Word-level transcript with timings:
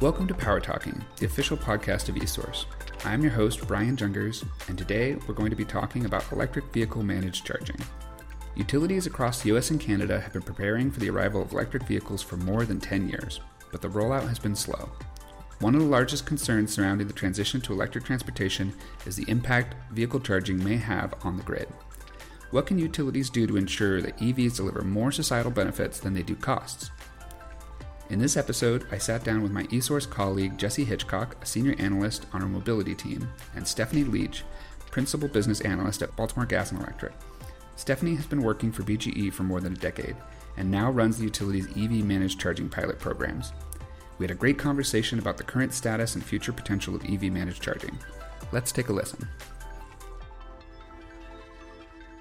Welcome 0.00 0.26
to 0.28 0.34
Power 0.34 0.60
Talking, 0.60 1.04
the 1.18 1.26
official 1.26 1.58
podcast 1.58 2.08
of 2.08 2.14
eSource. 2.14 2.64
I'm 3.04 3.20
your 3.20 3.32
host, 3.32 3.68
Brian 3.68 3.98
Jungers, 3.98 4.42
and 4.66 4.78
today 4.78 5.16
we're 5.28 5.34
going 5.34 5.50
to 5.50 5.56
be 5.56 5.66
talking 5.66 6.06
about 6.06 6.32
electric 6.32 6.72
vehicle 6.72 7.02
managed 7.02 7.44
charging. 7.44 7.76
Utilities 8.56 9.06
across 9.06 9.42
the 9.42 9.54
US 9.54 9.70
and 9.70 9.78
Canada 9.78 10.18
have 10.18 10.32
been 10.32 10.40
preparing 10.40 10.90
for 10.90 11.00
the 11.00 11.10
arrival 11.10 11.42
of 11.42 11.52
electric 11.52 11.82
vehicles 11.82 12.22
for 12.22 12.38
more 12.38 12.64
than 12.64 12.80
10 12.80 13.10
years, 13.10 13.40
but 13.70 13.82
the 13.82 13.90
rollout 13.90 14.26
has 14.26 14.38
been 14.38 14.56
slow. 14.56 14.88
One 15.58 15.74
of 15.74 15.82
the 15.82 15.86
largest 15.86 16.24
concerns 16.24 16.72
surrounding 16.72 17.06
the 17.06 17.12
transition 17.12 17.60
to 17.60 17.74
electric 17.74 18.04
transportation 18.04 18.72
is 19.04 19.16
the 19.16 19.30
impact 19.30 19.74
vehicle 19.92 20.20
charging 20.20 20.64
may 20.64 20.76
have 20.76 21.12
on 21.24 21.36
the 21.36 21.42
grid. 21.42 21.68
What 22.52 22.66
can 22.66 22.78
utilities 22.78 23.28
do 23.28 23.46
to 23.46 23.58
ensure 23.58 24.00
that 24.00 24.16
EVs 24.16 24.56
deliver 24.56 24.80
more 24.80 25.12
societal 25.12 25.52
benefits 25.52 26.00
than 26.00 26.14
they 26.14 26.22
do 26.22 26.36
costs? 26.36 26.90
In 28.10 28.18
this 28.18 28.36
episode, 28.36 28.88
I 28.90 28.98
sat 28.98 29.22
down 29.22 29.40
with 29.40 29.52
my 29.52 29.62
eSource 29.66 30.10
colleague 30.10 30.58
Jesse 30.58 30.82
Hitchcock, 30.82 31.36
a 31.40 31.46
senior 31.46 31.76
analyst 31.78 32.26
on 32.32 32.42
our 32.42 32.48
mobility 32.48 32.92
team, 32.92 33.28
and 33.54 33.66
Stephanie 33.66 34.02
Leach, 34.02 34.42
principal 34.90 35.28
business 35.28 35.60
analyst 35.60 36.02
at 36.02 36.16
Baltimore 36.16 36.44
Gas 36.44 36.72
and 36.72 36.80
Electric. 36.80 37.12
Stephanie 37.76 38.16
has 38.16 38.26
been 38.26 38.42
working 38.42 38.72
for 38.72 38.82
BGE 38.82 39.32
for 39.32 39.44
more 39.44 39.60
than 39.60 39.74
a 39.74 39.76
decade 39.76 40.16
and 40.56 40.68
now 40.68 40.90
runs 40.90 41.18
the 41.18 41.24
utility's 41.24 41.68
EV 41.68 42.04
managed 42.04 42.40
charging 42.40 42.68
pilot 42.68 42.98
programs. 42.98 43.52
We 44.18 44.24
had 44.24 44.32
a 44.32 44.38
great 44.38 44.58
conversation 44.58 45.20
about 45.20 45.36
the 45.36 45.44
current 45.44 45.72
status 45.72 46.16
and 46.16 46.24
future 46.24 46.52
potential 46.52 46.96
of 46.96 47.04
EV 47.04 47.32
managed 47.32 47.62
charging. 47.62 47.96
Let's 48.50 48.72
take 48.72 48.88
a 48.88 48.92
listen. 48.92 49.28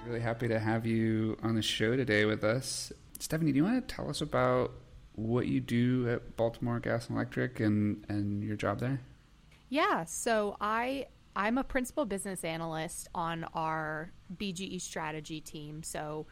Really 0.05 0.21
happy 0.21 0.47
to 0.49 0.59
have 0.59 0.85
you 0.85 1.35
on 1.41 1.55
the 1.55 1.63
show 1.63 1.95
today 1.95 2.25
with 2.25 2.43
us. 2.43 2.93
Stephanie, 3.17 3.51
do 3.51 3.57
you 3.57 3.63
want 3.63 3.87
to 3.87 3.95
tell 3.95 4.07
us 4.07 4.21
about 4.21 4.71
what 5.19 5.47
you 5.47 5.59
do 5.59 6.09
at 6.09 6.35
Baltimore 6.37 6.79
Gas 6.79 7.07
and 7.07 7.17
Electric 7.17 7.59
and, 7.59 8.05
and 8.09 8.43
your 8.43 8.55
job 8.55 8.79
there? 8.79 9.01
Yeah, 9.69 10.05
so 10.05 10.57
I 10.59 11.07
I'm 11.35 11.57
a 11.57 11.63
principal 11.63 12.05
business 12.05 12.43
analyst 12.43 13.07
on 13.13 13.45
our 13.53 14.11
BGE 14.35 14.81
strategy 14.81 15.39
team. 15.39 15.83
So 15.83 16.25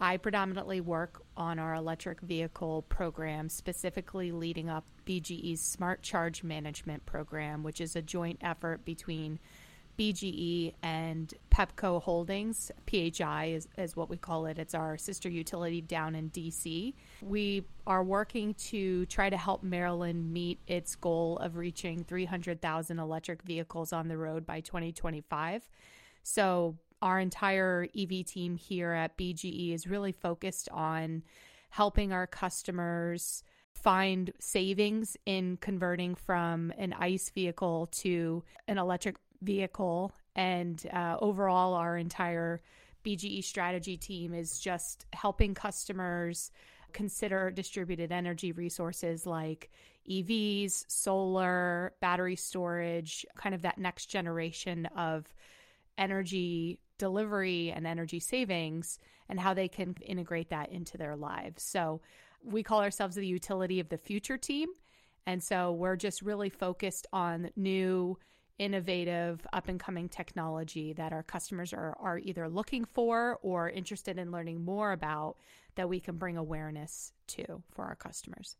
I 0.00 0.16
predominantly 0.16 0.80
work 0.80 1.22
on 1.36 1.58
our 1.58 1.74
electric 1.74 2.20
vehicle 2.20 2.82
program, 2.82 3.48
specifically 3.48 4.32
leading 4.32 4.68
up 4.68 4.84
BGE's 5.06 5.60
Smart 5.60 6.02
Charge 6.02 6.42
Management 6.42 7.04
program, 7.06 7.62
which 7.62 7.80
is 7.80 7.94
a 7.94 8.02
joint 8.02 8.38
effort 8.42 8.84
between 8.84 9.38
BGE 9.98 10.74
and 10.82 11.32
Pepco 11.50 12.02
Holdings. 12.02 12.70
PHI 12.86 13.52
is, 13.54 13.68
is 13.78 13.96
what 13.96 14.08
we 14.08 14.16
call 14.16 14.46
it. 14.46 14.58
It's 14.58 14.74
our 14.74 14.96
sister 14.98 15.28
utility 15.28 15.80
down 15.80 16.14
in 16.14 16.30
DC. 16.30 16.94
We 17.22 17.64
are 17.86 18.02
working 18.02 18.54
to 18.54 19.06
try 19.06 19.30
to 19.30 19.36
help 19.36 19.62
Maryland 19.62 20.32
meet 20.32 20.58
its 20.66 20.96
goal 20.96 21.38
of 21.38 21.56
reaching 21.56 22.04
300,000 22.04 22.98
electric 22.98 23.42
vehicles 23.42 23.92
on 23.92 24.08
the 24.08 24.16
road 24.16 24.46
by 24.46 24.60
2025. 24.60 25.68
So, 26.22 26.76
our 27.02 27.20
entire 27.20 27.86
EV 27.96 28.24
team 28.24 28.56
here 28.56 28.92
at 28.92 29.18
BGE 29.18 29.74
is 29.74 29.86
really 29.86 30.12
focused 30.12 30.70
on 30.70 31.22
helping 31.68 32.12
our 32.12 32.26
customers 32.26 33.42
find 33.74 34.32
savings 34.38 35.16
in 35.26 35.58
converting 35.58 36.14
from 36.14 36.72
an 36.78 36.94
ICE 36.94 37.28
vehicle 37.30 37.88
to 37.92 38.42
an 38.66 38.78
electric 38.78 39.16
vehicle. 39.44 40.12
And 40.34 40.84
uh, 40.92 41.16
overall, 41.20 41.74
our 41.74 41.96
entire 41.96 42.60
BGE 43.04 43.44
strategy 43.44 43.96
team 43.96 44.34
is 44.34 44.58
just 44.58 45.06
helping 45.12 45.54
customers 45.54 46.50
consider 46.92 47.50
distributed 47.50 48.10
energy 48.10 48.52
resources 48.52 49.26
like 49.26 49.70
EVs, 50.08 50.84
solar, 50.88 51.92
battery 52.00 52.36
storage, 52.36 53.26
kind 53.36 53.54
of 53.54 53.62
that 53.62 53.78
next 53.78 54.06
generation 54.06 54.86
of 54.96 55.32
energy 55.98 56.78
delivery 56.98 57.72
and 57.72 57.86
energy 57.86 58.20
savings, 58.20 58.98
and 59.28 59.40
how 59.40 59.54
they 59.54 59.68
can 59.68 59.94
integrate 60.02 60.50
that 60.50 60.70
into 60.70 60.96
their 60.96 61.16
lives. 61.16 61.62
So, 61.62 62.00
we 62.42 62.62
call 62.62 62.80
ourselves 62.80 63.16
the 63.16 63.26
utility 63.26 63.80
of 63.80 63.88
the 63.88 63.96
future 63.96 64.36
team. 64.36 64.68
And 65.26 65.42
so, 65.42 65.72
we're 65.72 65.96
just 65.96 66.22
really 66.22 66.50
focused 66.50 67.06
on 67.12 67.50
new 67.56 68.18
innovative, 68.58 69.46
up 69.52 69.68
and 69.68 69.80
coming 69.80 70.08
technology 70.08 70.92
that 70.92 71.12
our 71.12 71.22
customers 71.22 71.72
are, 71.72 71.96
are 72.00 72.18
either 72.18 72.48
looking 72.48 72.84
for 72.84 73.38
or 73.42 73.68
interested 73.68 74.18
in 74.18 74.30
learning 74.30 74.64
more 74.64 74.92
about 74.92 75.36
that 75.74 75.88
we 75.88 76.00
can 76.00 76.16
bring 76.16 76.36
awareness 76.36 77.12
to 77.26 77.62
for 77.72 77.84
our 77.84 77.96
customers. 77.96 78.56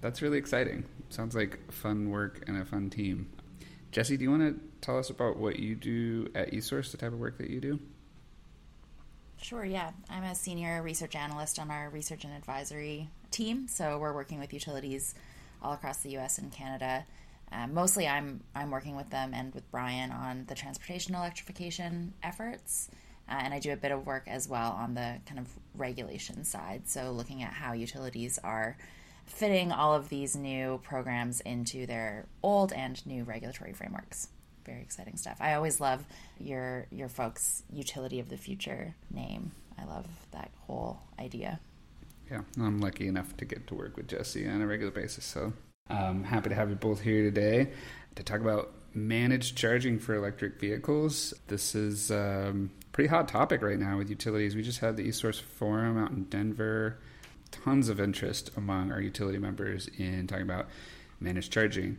That's 0.00 0.22
really 0.22 0.38
exciting. 0.38 0.84
Sounds 1.08 1.34
like 1.34 1.72
fun 1.72 2.10
work 2.10 2.44
and 2.46 2.60
a 2.60 2.64
fun 2.64 2.90
team. 2.90 3.30
Jesse, 3.90 4.16
do 4.16 4.24
you 4.24 4.30
want 4.30 4.42
to 4.42 4.60
tell 4.80 4.98
us 4.98 5.10
about 5.10 5.38
what 5.38 5.58
you 5.58 5.74
do 5.74 6.28
at 6.34 6.52
eSource, 6.52 6.90
the 6.90 6.96
type 6.96 7.12
of 7.12 7.18
work 7.18 7.38
that 7.38 7.50
you 7.50 7.60
do? 7.60 7.80
Sure, 9.40 9.64
yeah. 9.64 9.92
I'm 10.10 10.24
a 10.24 10.34
senior 10.34 10.82
research 10.82 11.14
analyst 11.14 11.58
on 11.58 11.70
our 11.70 11.88
research 11.90 12.24
and 12.24 12.34
advisory 12.34 13.08
team. 13.30 13.68
So 13.68 13.98
we're 13.98 14.12
working 14.12 14.40
with 14.40 14.52
utilities 14.52 15.14
all 15.62 15.72
across 15.72 15.98
the 15.98 16.16
US 16.18 16.38
and 16.38 16.52
Canada 16.52 17.06
um, 17.52 17.74
mostly, 17.74 18.06
I'm 18.06 18.42
I'm 18.54 18.70
working 18.70 18.96
with 18.96 19.10
them 19.10 19.32
and 19.32 19.54
with 19.54 19.70
Brian 19.70 20.10
on 20.10 20.44
the 20.48 20.54
transportation 20.54 21.14
electrification 21.14 22.14
efforts, 22.22 22.90
uh, 23.28 23.38
and 23.40 23.54
I 23.54 23.58
do 23.58 23.72
a 23.72 23.76
bit 23.76 23.92
of 23.92 24.06
work 24.06 24.24
as 24.26 24.48
well 24.48 24.72
on 24.72 24.94
the 24.94 25.18
kind 25.26 25.38
of 25.38 25.48
regulation 25.74 26.44
side. 26.44 26.88
So 26.88 27.12
looking 27.12 27.42
at 27.42 27.52
how 27.52 27.72
utilities 27.72 28.38
are 28.44 28.76
fitting 29.26 29.72
all 29.72 29.94
of 29.94 30.08
these 30.08 30.34
new 30.36 30.80
programs 30.82 31.40
into 31.40 31.86
their 31.86 32.26
old 32.42 32.72
and 32.72 33.04
new 33.06 33.24
regulatory 33.24 33.72
frameworks. 33.72 34.28
Very 34.64 34.80
exciting 34.80 35.16
stuff. 35.16 35.38
I 35.40 35.54
always 35.54 35.80
love 35.80 36.04
your 36.38 36.86
your 36.90 37.08
folks' 37.08 37.62
utility 37.72 38.20
of 38.20 38.28
the 38.28 38.36
future 38.36 38.94
name. 39.10 39.52
I 39.78 39.84
love 39.84 40.06
that 40.32 40.50
whole 40.66 41.00
idea. 41.18 41.60
Yeah, 42.30 42.42
I'm 42.60 42.80
lucky 42.80 43.08
enough 43.08 43.36
to 43.38 43.46
get 43.46 43.66
to 43.68 43.74
work 43.74 43.96
with 43.96 44.08
Jesse 44.08 44.46
on 44.46 44.60
a 44.60 44.66
regular 44.66 44.92
basis, 44.92 45.24
so 45.24 45.54
I'm 45.90 46.24
happy 46.24 46.50
to 46.50 46.54
have 46.54 46.70
you 46.70 46.76
both 46.76 47.00
here 47.00 47.22
today 47.22 47.70
to 48.16 48.22
talk 48.22 48.40
about 48.40 48.72
managed 48.94 49.56
charging 49.56 49.98
for 49.98 50.14
electric 50.14 50.60
vehicles. 50.60 51.32
This 51.46 51.74
is 51.74 52.10
a 52.10 52.48
um, 52.48 52.70
pretty 52.92 53.08
hot 53.08 53.28
topic 53.28 53.62
right 53.62 53.78
now 53.78 53.96
with 53.96 54.10
utilities. 54.10 54.54
We 54.54 54.62
just 54.62 54.80
had 54.80 54.96
the 54.96 55.08
eSource 55.08 55.40
Forum 55.40 55.96
out 55.96 56.10
in 56.10 56.24
Denver. 56.24 56.98
Tons 57.50 57.88
of 57.88 58.00
interest 58.00 58.50
among 58.56 58.92
our 58.92 59.00
utility 59.00 59.38
members 59.38 59.88
in 59.96 60.26
talking 60.26 60.44
about 60.44 60.68
managed 61.20 61.52
charging. 61.52 61.98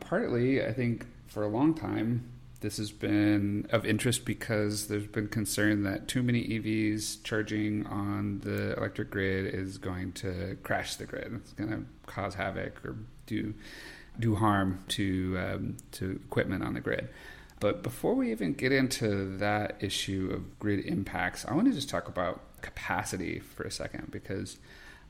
Partly, 0.00 0.64
I 0.64 0.72
think, 0.72 1.06
for 1.28 1.44
a 1.44 1.48
long 1.48 1.74
time, 1.74 2.24
this 2.60 2.78
has 2.78 2.90
been 2.90 3.68
of 3.70 3.86
interest 3.86 4.24
because 4.24 4.88
there's 4.88 5.06
been 5.06 5.28
concern 5.28 5.84
that 5.84 6.08
too 6.08 6.24
many 6.24 6.42
EVs 6.44 7.22
charging 7.22 7.86
on 7.86 8.40
the 8.40 8.76
electric 8.76 9.10
grid 9.10 9.54
is 9.54 9.78
going 9.78 10.10
to 10.12 10.56
crash 10.64 10.96
the 10.96 11.06
grid. 11.06 11.32
It's 11.34 11.52
going 11.52 11.70
to 11.70 11.84
cause 12.06 12.34
havoc 12.34 12.84
or 12.84 12.96
do 13.28 13.54
do 14.18 14.34
harm 14.34 14.82
to 14.88 15.38
um, 15.38 15.76
to 15.92 16.20
equipment 16.26 16.64
on 16.64 16.74
the 16.74 16.80
grid. 16.80 17.08
But 17.60 17.82
before 17.82 18.14
we 18.14 18.30
even 18.30 18.52
get 18.52 18.72
into 18.72 19.36
that 19.38 19.76
issue 19.80 20.30
of 20.32 20.58
grid 20.58 20.84
impacts, 20.84 21.44
I 21.44 21.54
want 21.54 21.66
to 21.66 21.72
just 21.72 21.88
talk 21.88 22.08
about 22.08 22.40
capacity 22.62 23.40
for 23.40 23.64
a 23.64 23.70
second 23.70 24.10
because 24.10 24.58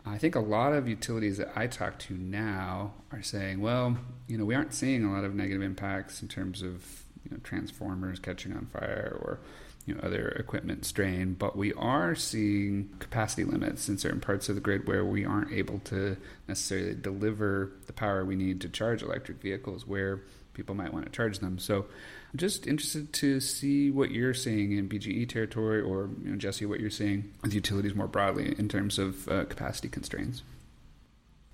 I 0.07 0.17
think 0.17 0.35
a 0.35 0.41
lot 0.41 0.73
of 0.73 0.89
utilities 0.89 1.37
that 1.37 1.53
I 1.55 1.67
talk 1.67 1.99
to 2.01 2.15
now 2.15 2.93
are 3.13 3.23
saying, 3.23 3.61
well, 3.61 3.99
you 4.27 4.39
know, 4.39 4.45
we 4.45 4.55
aren't 4.55 4.73
seeing 4.73 5.05
a 5.05 5.13
lot 5.13 5.25
of 5.25 5.35
negative 5.35 5.63
impacts 5.63 6.23
in 6.23 6.29
terms 6.29 6.63
of 6.63 7.05
you 7.25 7.33
know, 7.33 7.41
transformers 7.43 8.19
catching 8.19 8.53
on 8.53 8.67
fire 8.67 9.19
or 9.21 9.41
you 9.89 9.95
know, 9.95 10.01
other 10.03 10.29
equipment 10.29 10.85
strain, 10.85 11.33
but 11.33 11.57
we 11.57 11.73
are 11.73 12.15
seeing 12.15 12.91
capacity 12.99 13.45
limits 13.45 13.89
in 13.89 13.97
certain 13.97 14.21
parts 14.21 14.51
of 14.51 14.55
the 14.55 14.61
grid 14.61 14.87
where 14.87 15.03
we 15.05 15.25
aren't 15.25 15.51
able 15.51 15.79
to 15.81 16.17
necessarily 16.47 16.95
deliver 16.95 17.73
the 17.87 17.93
power 17.95 18.23
we 18.23 18.37
need 18.37 18.61
to 18.61 18.69
charge 18.69 19.03
electric 19.03 19.41
vehicles 19.41 19.87
where 19.87 20.21
people 20.53 20.75
might 20.75 20.93
want 20.93 21.07
to 21.07 21.11
charge 21.11 21.39
them. 21.39 21.59
So 21.59 21.87
I'm 22.33 22.37
just 22.37 22.67
interested 22.67 23.13
to 23.15 23.41
see 23.41 23.91
what 23.91 24.11
you're 24.11 24.35
seeing 24.35 24.73
in 24.73 24.91
BGE 24.91 25.27
territory 25.29 25.81
or, 25.81 26.11
you 26.23 26.31
know, 26.31 26.37
Jesse, 26.37 26.67
what 26.67 26.81
you're 26.81 26.91
seeing 26.91 27.33
with 27.43 27.55
utilities 27.55 27.95
more 27.95 28.09
broadly 28.09 28.55
in 28.59 28.69
terms 28.69 28.99
of 28.99 29.27
uh, 29.29 29.47
capacity 29.47 29.89
constraints. 29.89 30.43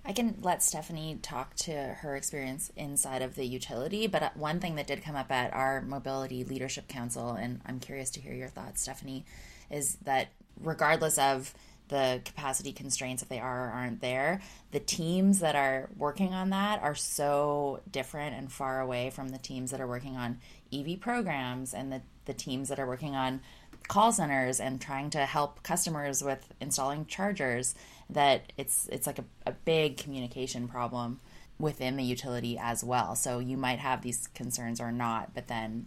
I 0.07 0.13
can 0.13 0.37
let 0.43 0.63
Stephanie 0.63 1.19
talk 1.23 1.55
to 1.57 1.73
her 1.73 2.15
experience 2.15 2.71
inside 2.77 3.23
of 3.23 3.37
the 3.37 3.47
utility, 3.47 4.07
but 4.07 4.23
uh, 4.23 4.31
one 4.35 4.61
thing 4.61 4.75
that 4.75 4.87
did 4.87 5.03
come 5.03 5.17
up 5.17 5.33
at 5.33 5.55
our 5.55 5.81
Mobility 5.81 6.45
Leadership 6.45 6.89
Council, 6.89 7.31
and 7.31 7.61
I'm 7.65 7.81
curious 7.81 8.11
to 8.11 8.21
hear 8.21 8.35
your 8.35 8.49
thoughts, 8.49 8.83
Stephanie, 8.83 9.25
is 9.71 9.97
that 10.05 10.29
regardless 10.61 11.17
of 11.17 11.55
the 11.89 12.21
capacity 12.25 12.73
constraints, 12.73 13.23
if 13.23 13.29
they 13.29 13.39
are 13.39 13.69
or 13.69 13.71
aren't 13.71 14.01
there, 14.01 14.41
the 14.73 14.81
teams 14.81 15.41
that 15.41 15.57
are 15.57 15.89
working 15.97 16.35
on 16.35 16.51
that 16.51 16.83
are 16.83 16.95
so 16.95 17.81
different 17.91 18.37
and 18.37 18.53
far 18.53 18.81
away 18.81 19.11
from 19.11 19.29
the 19.29 19.39
teams 19.39 19.71
that 19.71 19.81
are 19.81 19.87
working 19.87 20.17
on 20.17 20.39
EV 20.73 21.01
programs 21.01 21.73
and 21.73 21.93
the, 21.93 22.03
the 22.27 22.35
teams 22.35 22.69
that 22.69 22.79
are 22.79 22.87
working 22.87 23.15
on 23.15 23.41
call 23.89 24.13
centers 24.13 24.61
and 24.61 24.81
trying 24.81 25.11
to 25.11 25.27
help 25.27 25.63
customers 25.63 26.23
with 26.23 26.53
installing 26.61 27.07
chargers 27.07 27.75
that 28.11 28.53
it's 28.57 28.89
it's 28.91 29.07
like 29.07 29.19
a, 29.19 29.25
a 29.47 29.53
big 29.53 29.97
communication 29.97 30.69
problem 30.69 31.21
within 31.59 31.97
the 31.97 32.03
utility 32.03 32.59
as 32.61 32.83
well. 32.83 33.15
So 33.15 33.39
you 33.39 33.57
might 33.57 33.79
have 33.79 34.03
these 34.03 34.27
concerns 34.29 34.81
or 34.81 34.91
not, 34.91 35.35
but 35.35 35.47
then 35.47 35.87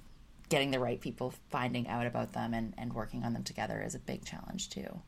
getting 0.49 0.71
the 0.71 0.79
right 0.79 0.99
people 1.01 1.33
finding 1.49 1.87
out 1.87 2.05
about 2.05 2.33
them 2.33 2.53
and, 2.53 2.73
and 2.77 2.93
working 2.93 3.23
on 3.23 3.33
them 3.33 3.43
together 3.43 3.81
is 3.81 3.95
a 3.95 3.99
big 3.99 4.23
challenge 4.23 4.69
too. 4.69 5.01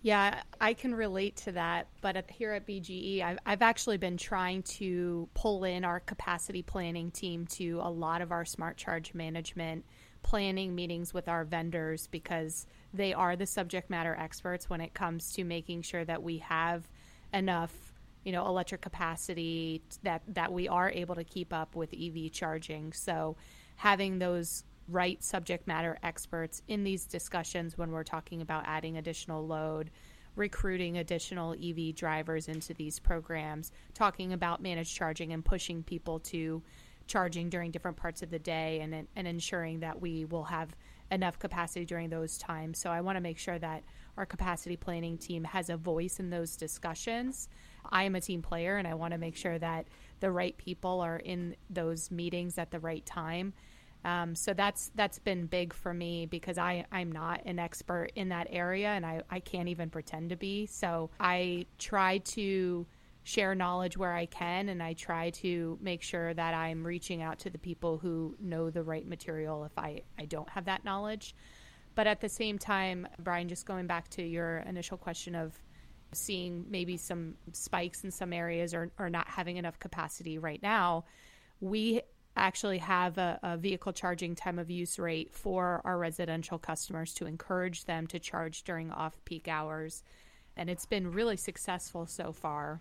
Yeah, 0.00 0.42
I 0.60 0.74
can 0.74 0.94
relate 0.94 1.36
to 1.38 1.52
that. 1.52 1.88
But 2.00 2.30
here 2.30 2.52
at 2.52 2.66
BGE, 2.66 3.22
I've, 3.22 3.38
I've 3.44 3.62
actually 3.62 3.96
been 3.98 4.16
trying 4.16 4.62
to 4.64 5.28
pull 5.34 5.64
in 5.64 5.84
our 5.84 6.00
capacity 6.00 6.62
planning 6.62 7.10
team 7.10 7.46
to 7.52 7.80
a 7.82 7.90
lot 7.90 8.22
of 8.22 8.30
our 8.30 8.44
smart 8.44 8.76
charge 8.76 9.12
management 9.12 9.84
planning 10.22 10.74
meetings 10.74 11.14
with 11.14 11.28
our 11.28 11.44
vendors 11.44 12.06
because 12.08 12.66
they 12.92 13.12
are 13.12 13.36
the 13.36 13.46
subject 13.46 13.90
matter 13.90 14.16
experts 14.18 14.68
when 14.68 14.80
it 14.80 14.94
comes 14.94 15.32
to 15.32 15.44
making 15.44 15.82
sure 15.82 16.04
that 16.04 16.22
we 16.22 16.38
have 16.38 16.88
enough 17.32 17.92
you 18.24 18.32
know 18.32 18.46
electric 18.46 18.80
capacity 18.80 19.82
that 20.02 20.22
that 20.28 20.52
we 20.52 20.68
are 20.68 20.90
able 20.90 21.14
to 21.14 21.24
keep 21.24 21.52
up 21.52 21.74
with 21.74 21.94
EV 21.94 22.30
charging. 22.32 22.92
So 22.92 23.36
having 23.76 24.18
those 24.18 24.64
right 24.88 25.22
subject 25.22 25.66
matter 25.66 25.98
experts 26.02 26.62
in 26.68 26.84
these 26.84 27.04
discussions 27.06 27.78
when 27.78 27.90
we're 27.90 28.04
talking 28.04 28.40
about 28.40 28.64
adding 28.66 28.96
additional 28.96 29.46
load, 29.46 29.90
recruiting 30.34 30.98
additional 30.98 31.54
EV 31.62 31.94
drivers 31.94 32.48
into 32.48 32.74
these 32.74 32.98
programs, 32.98 33.72
talking 33.94 34.32
about 34.32 34.62
managed 34.62 34.94
charging 34.94 35.32
and 35.32 35.44
pushing 35.44 35.82
people 35.82 36.18
to 36.20 36.62
charging 37.08 37.50
during 37.50 37.72
different 37.72 37.96
parts 37.96 38.22
of 38.22 38.30
the 38.30 38.38
day 38.38 38.80
and, 38.80 39.08
and 39.16 39.26
ensuring 39.26 39.80
that 39.80 40.00
we 40.00 40.24
will 40.24 40.44
have 40.44 40.76
enough 41.10 41.38
capacity 41.38 41.84
during 41.84 42.10
those 42.10 42.38
times. 42.38 42.78
So 42.78 42.90
I 42.90 43.00
want 43.00 43.16
to 43.16 43.20
make 43.20 43.38
sure 43.38 43.58
that 43.58 43.82
our 44.16 44.26
capacity 44.26 44.76
planning 44.76 45.18
team 45.18 45.42
has 45.44 45.70
a 45.70 45.76
voice 45.76 46.20
in 46.20 46.30
those 46.30 46.56
discussions. 46.56 47.48
I 47.90 48.04
am 48.04 48.14
a 48.14 48.20
team 48.20 48.42
player 48.42 48.76
and 48.76 48.86
I 48.86 48.94
want 48.94 49.12
to 49.12 49.18
make 49.18 49.36
sure 49.36 49.58
that 49.58 49.88
the 50.20 50.30
right 50.30 50.56
people 50.56 51.00
are 51.00 51.16
in 51.16 51.56
those 51.70 52.10
meetings 52.10 52.58
at 52.58 52.70
the 52.70 52.78
right 52.78 53.04
time 53.04 53.54
um, 54.04 54.34
so 54.34 54.54
that's 54.54 54.90
that's 54.94 55.18
been 55.18 55.46
big 55.46 55.72
for 55.72 55.92
me 55.92 56.26
because 56.26 56.56
I, 56.56 56.84
I'm 56.92 57.10
not 57.10 57.42
an 57.44 57.58
expert 57.58 58.12
in 58.14 58.28
that 58.28 58.46
area 58.50 58.88
and 58.88 59.04
I, 59.04 59.22
I 59.30 59.40
can't 59.40 59.68
even 59.68 59.90
pretend 59.90 60.30
to 60.30 60.36
be. 60.36 60.66
So 60.66 61.10
I 61.18 61.66
try 61.78 62.18
to 62.18 62.86
share 63.28 63.54
knowledge 63.54 63.98
where 63.98 64.14
I 64.14 64.24
can 64.24 64.70
and 64.70 64.82
I 64.82 64.94
try 64.94 65.28
to 65.42 65.78
make 65.82 66.00
sure 66.00 66.32
that 66.32 66.54
I'm 66.54 66.82
reaching 66.82 67.20
out 67.20 67.38
to 67.40 67.50
the 67.50 67.58
people 67.58 67.98
who 67.98 68.34
know 68.40 68.70
the 68.70 68.82
right 68.82 69.06
material 69.06 69.64
if 69.64 69.76
I, 69.76 70.00
I 70.18 70.24
don't 70.24 70.48
have 70.48 70.64
that 70.64 70.82
knowledge. 70.82 71.34
But 71.94 72.06
at 72.06 72.22
the 72.22 72.30
same 72.30 72.58
time, 72.58 73.06
Brian, 73.18 73.46
just 73.46 73.66
going 73.66 73.86
back 73.86 74.08
to 74.10 74.22
your 74.22 74.60
initial 74.60 74.96
question 74.96 75.34
of 75.34 75.52
seeing 76.12 76.64
maybe 76.70 76.96
some 76.96 77.34
spikes 77.52 78.02
in 78.02 78.10
some 78.10 78.32
areas 78.32 78.72
or, 78.72 78.90
or 78.98 79.10
not 79.10 79.28
having 79.28 79.58
enough 79.58 79.78
capacity 79.78 80.38
right 80.38 80.62
now, 80.62 81.04
we 81.60 82.00
actually 82.34 82.78
have 82.78 83.18
a, 83.18 83.38
a, 83.42 83.58
vehicle 83.58 83.92
charging 83.92 84.34
time 84.34 84.58
of 84.58 84.70
use 84.70 84.98
rate 84.98 85.34
for 85.34 85.82
our 85.84 85.98
residential 85.98 86.58
customers 86.58 87.12
to 87.12 87.26
encourage 87.26 87.84
them 87.84 88.06
to 88.06 88.18
charge 88.18 88.62
during 88.62 88.90
off 88.90 89.22
peak 89.26 89.48
hours. 89.48 90.02
And 90.56 90.70
it's 90.70 90.86
been 90.86 91.12
really 91.12 91.36
successful 91.36 92.06
so 92.06 92.32
far 92.32 92.80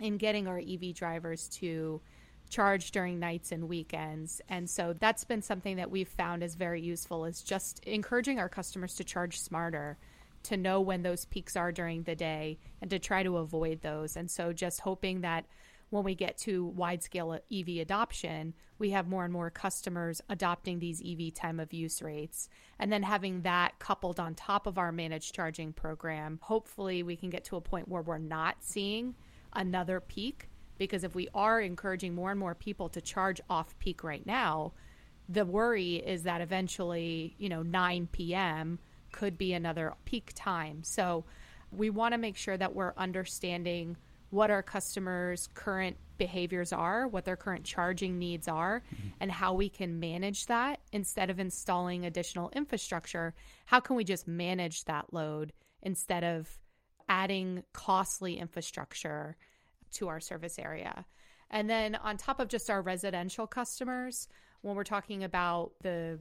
in 0.00 0.16
getting 0.16 0.46
our 0.46 0.58
EV 0.58 0.94
drivers 0.94 1.48
to 1.48 2.00
charge 2.48 2.90
during 2.90 3.18
nights 3.18 3.52
and 3.52 3.68
weekends. 3.68 4.40
And 4.48 4.68
so 4.68 4.94
that's 4.98 5.24
been 5.24 5.42
something 5.42 5.76
that 5.76 5.90
we've 5.90 6.08
found 6.08 6.42
is 6.42 6.54
very 6.54 6.80
useful 6.80 7.24
is 7.24 7.42
just 7.42 7.80
encouraging 7.84 8.38
our 8.38 8.48
customers 8.48 8.94
to 8.96 9.04
charge 9.04 9.40
smarter, 9.40 9.98
to 10.44 10.56
know 10.56 10.80
when 10.80 11.02
those 11.02 11.24
peaks 11.24 11.56
are 11.56 11.72
during 11.72 12.04
the 12.04 12.14
day 12.14 12.58
and 12.80 12.90
to 12.90 12.98
try 12.98 13.22
to 13.22 13.38
avoid 13.38 13.80
those. 13.82 14.16
And 14.16 14.30
so 14.30 14.52
just 14.52 14.80
hoping 14.80 15.22
that 15.22 15.46
when 15.90 16.04
we 16.04 16.14
get 16.14 16.36
to 16.38 16.66
wide 16.66 17.02
scale 17.02 17.38
EV 17.52 17.68
adoption, 17.80 18.54
we 18.78 18.90
have 18.90 19.08
more 19.08 19.24
and 19.24 19.32
more 19.32 19.50
customers 19.50 20.20
adopting 20.28 20.78
these 20.78 21.02
EV 21.04 21.32
time 21.32 21.60
of 21.60 21.72
use 21.72 22.02
rates. 22.02 22.48
And 22.78 22.92
then 22.92 23.02
having 23.02 23.42
that 23.42 23.78
coupled 23.78 24.18
on 24.18 24.34
top 24.34 24.66
of 24.66 24.78
our 24.78 24.92
managed 24.92 25.34
charging 25.34 25.72
program, 25.72 26.38
hopefully 26.42 27.02
we 27.02 27.16
can 27.16 27.30
get 27.30 27.44
to 27.44 27.56
a 27.56 27.60
point 27.60 27.88
where 27.88 28.02
we're 28.02 28.18
not 28.18 28.56
seeing 28.60 29.14
another 29.56 30.00
peak. 30.00 30.48
Because 30.78 31.04
if 31.04 31.14
we 31.14 31.28
are 31.34 31.60
encouraging 31.60 32.14
more 32.14 32.30
and 32.30 32.38
more 32.38 32.54
people 32.54 32.90
to 32.90 33.00
charge 33.00 33.40
off 33.48 33.76
peak 33.78 34.04
right 34.04 34.24
now, 34.26 34.74
the 35.28 35.44
worry 35.44 35.96
is 35.96 36.24
that 36.24 36.40
eventually, 36.40 37.34
you 37.38 37.48
know, 37.48 37.62
9 37.62 38.08
p.m. 38.12 38.78
could 39.10 39.38
be 39.38 39.54
another 39.54 39.94
peak 40.04 40.32
time. 40.34 40.82
So 40.84 41.24
we 41.72 41.90
want 41.90 42.12
to 42.12 42.18
make 42.18 42.36
sure 42.36 42.56
that 42.56 42.74
we're 42.74 42.92
understanding 42.96 43.96
what 44.30 44.50
our 44.50 44.62
customers' 44.62 45.48
current 45.54 45.96
behaviors 46.18 46.72
are, 46.72 47.06
what 47.06 47.24
their 47.24 47.36
current 47.36 47.64
charging 47.64 48.18
needs 48.18 48.48
are, 48.48 48.82
mm-hmm. 48.94 49.08
and 49.20 49.30
how 49.30 49.54
we 49.54 49.68
can 49.68 50.00
manage 50.00 50.46
that 50.46 50.80
instead 50.92 51.30
of 51.30 51.38
installing 51.38 52.04
additional 52.04 52.50
infrastructure. 52.54 53.34
How 53.66 53.80
can 53.80 53.96
we 53.96 54.04
just 54.04 54.26
manage 54.26 54.84
that 54.84 55.12
load 55.12 55.52
instead 55.82 56.24
of 56.24 56.48
adding 57.08 57.62
costly 57.72 58.38
infrastructure 58.38 59.36
to 59.92 60.08
our 60.08 60.20
service 60.20 60.58
area? 60.58 61.04
And 61.50 61.70
then 61.70 61.94
on 61.94 62.16
top 62.16 62.40
of 62.40 62.48
just 62.48 62.70
our 62.70 62.82
residential 62.82 63.46
customers, 63.46 64.28
when 64.62 64.74
we're 64.74 64.84
talking 64.84 65.22
about 65.22 65.72
the 65.82 66.18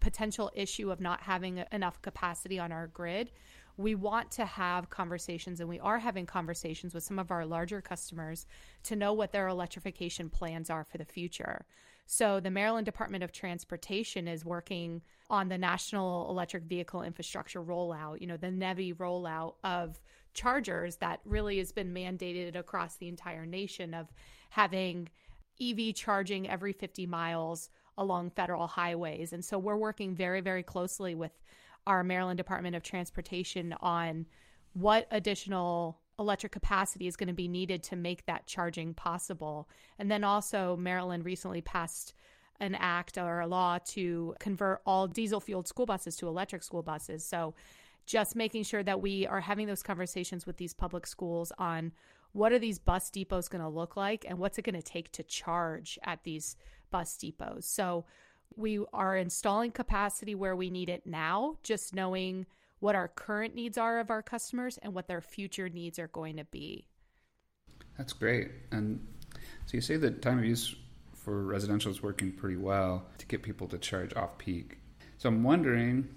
potential 0.00 0.50
issue 0.54 0.90
of 0.90 1.00
not 1.00 1.20
having 1.22 1.62
enough 1.70 2.00
capacity 2.02 2.58
on 2.58 2.72
our 2.72 2.88
grid, 2.88 3.30
we 3.76 3.94
want 3.94 4.30
to 4.32 4.44
have 4.44 4.90
conversations 4.90 5.60
and 5.60 5.68
we 5.68 5.80
are 5.80 5.98
having 5.98 6.26
conversations 6.26 6.92
with 6.92 7.02
some 7.02 7.18
of 7.18 7.30
our 7.30 7.46
larger 7.46 7.80
customers 7.80 8.46
to 8.82 8.96
know 8.96 9.12
what 9.12 9.32
their 9.32 9.48
electrification 9.48 10.28
plans 10.28 10.68
are 10.68 10.84
for 10.84 10.98
the 10.98 11.04
future. 11.04 11.64
So, 12.06 12.40
the 12.40 12.50
Maryland 12.50 12.84
Department 12.84 13.24
of 13.24 13.32
Transportation 13.32 14.26
is 14.26 14.44
working 14.44 15.02
on 15.30 15.48
the 15.48 15.56
National 15.56 16.28
Electric 16.28 16.64
Vehicle 16.64 17.02
Infrastructure 17.02 17.62
rollout, 17.62 18.20
you 18.20 18.26
know, 18.26 18.36
the 18.36 18.50
NEVI 18.50 18.96
rollout 18.96 19.54
of 19.64 20.00
chargers 20.34 20.96
that 20.96 21.20
really 21.24 21.58
has 21.58 21.72
been 21.72 21.92
mandated 21.92 22.56
across 22.56 22.96
the 22.96 23.08
entire 23.08 23.46
nation 23.46 23.94
of 23.94 24.08
having 24.50 25.08
EV 25.60 25.94
charging 25.94 26.48
every 26.48 26.72
50 26.72 27.06
miles 27.06 27.68
along 27.98 28.30
federal 28.30 28.66
highways. 28.66 29.32
And 29.32 29.44
so 29.44 29.58
we're 29.58 29.76
working 29.76 30.14
very, 30.14 30.40
very 30.40 30.62
closely 30.62 31.14
with 31.14 31.32
our 31.86 32.02
Maryland 32.02 32.38
Department 32.38 32.76
of 32.76 32.82
Transportation 32.82 33.74
on 33.80 34.26
what 34.72 35.06
additional 35.10 35.98
electric 36.18 36.52
capacity 36.52 37.06
is 37.06 37.16
going 37.16 37.28
to 37.28 37.34
be 37.34 37.48
needed 37.48 37.82
to 37.82 37.96
make 37.96 38.24
that 38.26 38.46
charging 38.46 38.94
possible. 38.94 39.68
And 39.98 40.10
then 40.10 40.24
also, 40.24 40.76
Maryland 40.76 41.24
recently 41.24 41.60
passed 41.60 42.14
an 42.60 42.74
act 42.76 43.18
or 43.18 43.40
a 43.40 43.46
law 43.46 43.78
to 43.84 44.34
convert 44.38 44.80
all 44.86 45.08
diesel 45.08 45.40
fueled 45.40 45.66
school 45.66 45.86
buses 45.86 46.16
to 46.16 46.28
electric 46.28 46.62
school 46.62 46.82
buses. 46.82 47.24
So, 47.24 47.54
just 48.06 48.36
making 48.36 48.64
sure 48.64 48.82
that 48.82 49.00
we 49.00 49.26
are 49.26 49.40
having 49.40 49.66
those 49.66 49.82
conversations 49.82 50.46
with 50.46 50.56
these 50.56 50.74
public 50.74 51.06
schools 51.06 51.52
on 51.58 51.92
what 52.32 52.52
are 52.52 52.58
these 52.58 52.78
bus 52.78 53.10
depots 53.10 53.48
going 53.48 53.62
to 53.62 53.68
look 53.68 53.96
like 53.96 54.24
and 54.28 54.38
what's 54.38 54.58
it 54.58 54.62
going 54.62 54.74
to 54.74 54.82
take 54.82 55.12
to 55.12 55.22
charge 55.22 55.98
at 56.02 56.24
these 56.24 56.56
bus 56.90 57.16
depots. 57.16 57.66
So, 57.66 58.04
we 58.56 58.84
are 58.92 59.16
installing 59.16 59.70
capacity 59.70 60.34
where 60.34 60.54
we 60.54 60.68
need 60.68 60.90
it 60.90 61.06
now, 61.06 61.56
just 61.62 61.94
knowing 61.94 62.46
what 62.80 62.94
our 62.94 63.08
current 63.08 63.54
needs 63.54 63.78
are 63.78 64.00
of 64.00 64.10
our 64.10 64.22
customers 64.22 64.78
and 64.82 64.92
what 64.92 65.06
their 65.06 65.20
future 65.20 65.68
needs 65.68 65.98
are 65.98 66.08
going 66.08 66.36
to 66.36 66.44
be. 66.44 66.86
That's 67.96 68.12
great. 68.12 68.50
And 68.70 69.06
so 69.66 69.74
you 69.74 69.80
say 69.80 69.96
that 69.98 70.22
time 70.22 70.38
of 70.38 70.44
use 70.44 70.74
for 71.14 71.44
residential 71.44 71.92
is 71.92 72.02
working 72.02 72.32
pretty 72.32 72.56
well 72.56 73.06
to 73.18 73.26
get 73.26 73.42
people 73.42 73.68
to 73.68 73.78
charge 73.78 74.14
off 74.16 74.38
peak. 74.38 74.78
So 75.18 75.28
I'm 75.28 75.44
wondering 75.44 76.08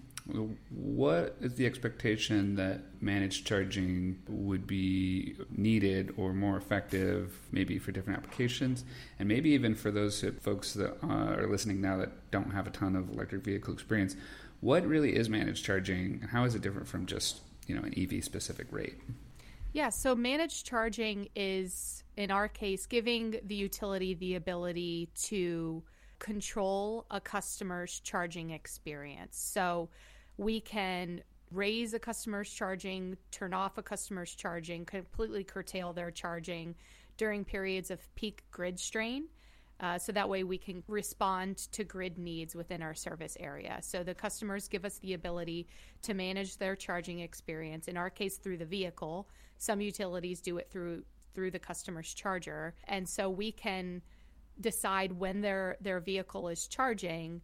what 0.70 1.36
is 1.40 1.54
the 1.54 1.66
expectation 1.66 2.56
that 2.56 2.82
managed 3.00 3.46
charging 3.46 4.20
would 4.28 4.66
be 4.66 5.36
needed 5.56 6.14
or 6.18 6.34
more 6.34 6.58
effective, 6.58 7.40
maybe 7.52 7.78
for 7.78 7.92
different 7.92 8.18
applications, 8.18 8.84
and 9.20 9.28
maybe 9.28 9.52
even 9.52 9.76
for 9.76 9.92
those 9.92 10.26
folks 10.42 10.74
that 10.74 10.98
are 11.04 11.48
listening 11.48 11.80
now 11.80 11.98
that 11.98 12.32
don't 12.32 12.52
have 12.52 12.66
a 12.66 12.72
ton 12.72 12.96
of 12.96 13.10
electric 13.10 13.44
vehicle 13.44 13.74
experience? 13.74 14.16
What 14.62 14.86
really 14.88 15.16
is 15.16 15.30
managed 15.30 15.64
charging, 15.64 16.20
and 16.22 16.32
how 16.32 16.44
is 16.46 16.56
it 16.56 16.62
different 16.62 16.88
from 16.88 17.06
just 17.06 17.42
you 17.68 17.76
know 17.76 17.84
an 17.84 17.94
EV 17.96 18.24
specific 18.24 18.68
rate? 18.72 18.96
Yeah, 19.74 19.90
so 19.90 20.16
managed 20.16 20.66
charging 20.66 21.28
is, 21.36 22.04
in 22.18 22.32
our 22.32 22.48
case, 22.48 22.86
giving 22.86 23.36
the 23.44 23.56
utility 23.56 24.14
the 24.14 24.36
ability 24.36 25.10
to 25.26 25.84
control 26.18 27.06
a 27.12 27.20
customer's 27.20 28.00
charging 28.00 28.52
experience. 28.52 29.38
So 29.38 29.90
we 30.38 30.60
can 30.60 31.22
raise 31.52 31.94
a 31.94 32.00
customer's 32.00 32.50
charging, 32.50 33.18
turn 33.32 33.54
off 33.54 33.78
a 33.78 33.84
customer's 33.84 34.36
charging, 34.36 34.86
completely 34.86 35.44
curtail 35.44 35.94
their 35.94 36.12
charging 36.12 36.76
during 37.18 37.46
periods 37.46 37.92
of 37.92 38.14
peak 38.16 38.44
grid 38.52 38.80
strain. 38.80 39.28
Uh, 39.80 39.98
so 39.98 40.12
that 40.12 40.30
way 40.30 40.44
we 40.44 40.58
can 40.58 40.84
respond 40.88 41.58
to 41.58 41.84
grid 41.84 42.18
needs 42.18 42.56
within 42.56 42.82
our 42.82 42.94
service 42.94 43.36
area. 43.40 43.78
So 43.82 44.04
the 44.04 44.14
customers 44.14 44.70
give 44.70 44.86
us 44.86 45.00
the 45.00 45.14
ability 45.14 45.68
to 46.04 46.14
manage 46.14 46.58
their 46.58 46.76
charging 46.76 47.20
experience, 47.20 47.88
in 47.88 47.98
our 47.98 48.10
case 48.10 48.38
through 48.38 48.58
the 48.58 48.66
vehicle. 48.66 49.28
Some 49.58 49.82
utilities 49.82 50.42
do 50.42 50.58
it 50.58 50.70
through 50.72 51.04
through 51.34 51.52
the 51.52 51.60
customer's 51.60 52.14
charger. 52.14 52.74
And 52.86 53.08
so 53.08 53.30
we 53.30 53.52
can 53.52 54.02
decide 54.62 55.12
when 55.12 55.42
their 55.42 55.76
their 55.82 56.00
vehicle 56.00 56.48
is 56.48 56.68
charging 56.68 57.42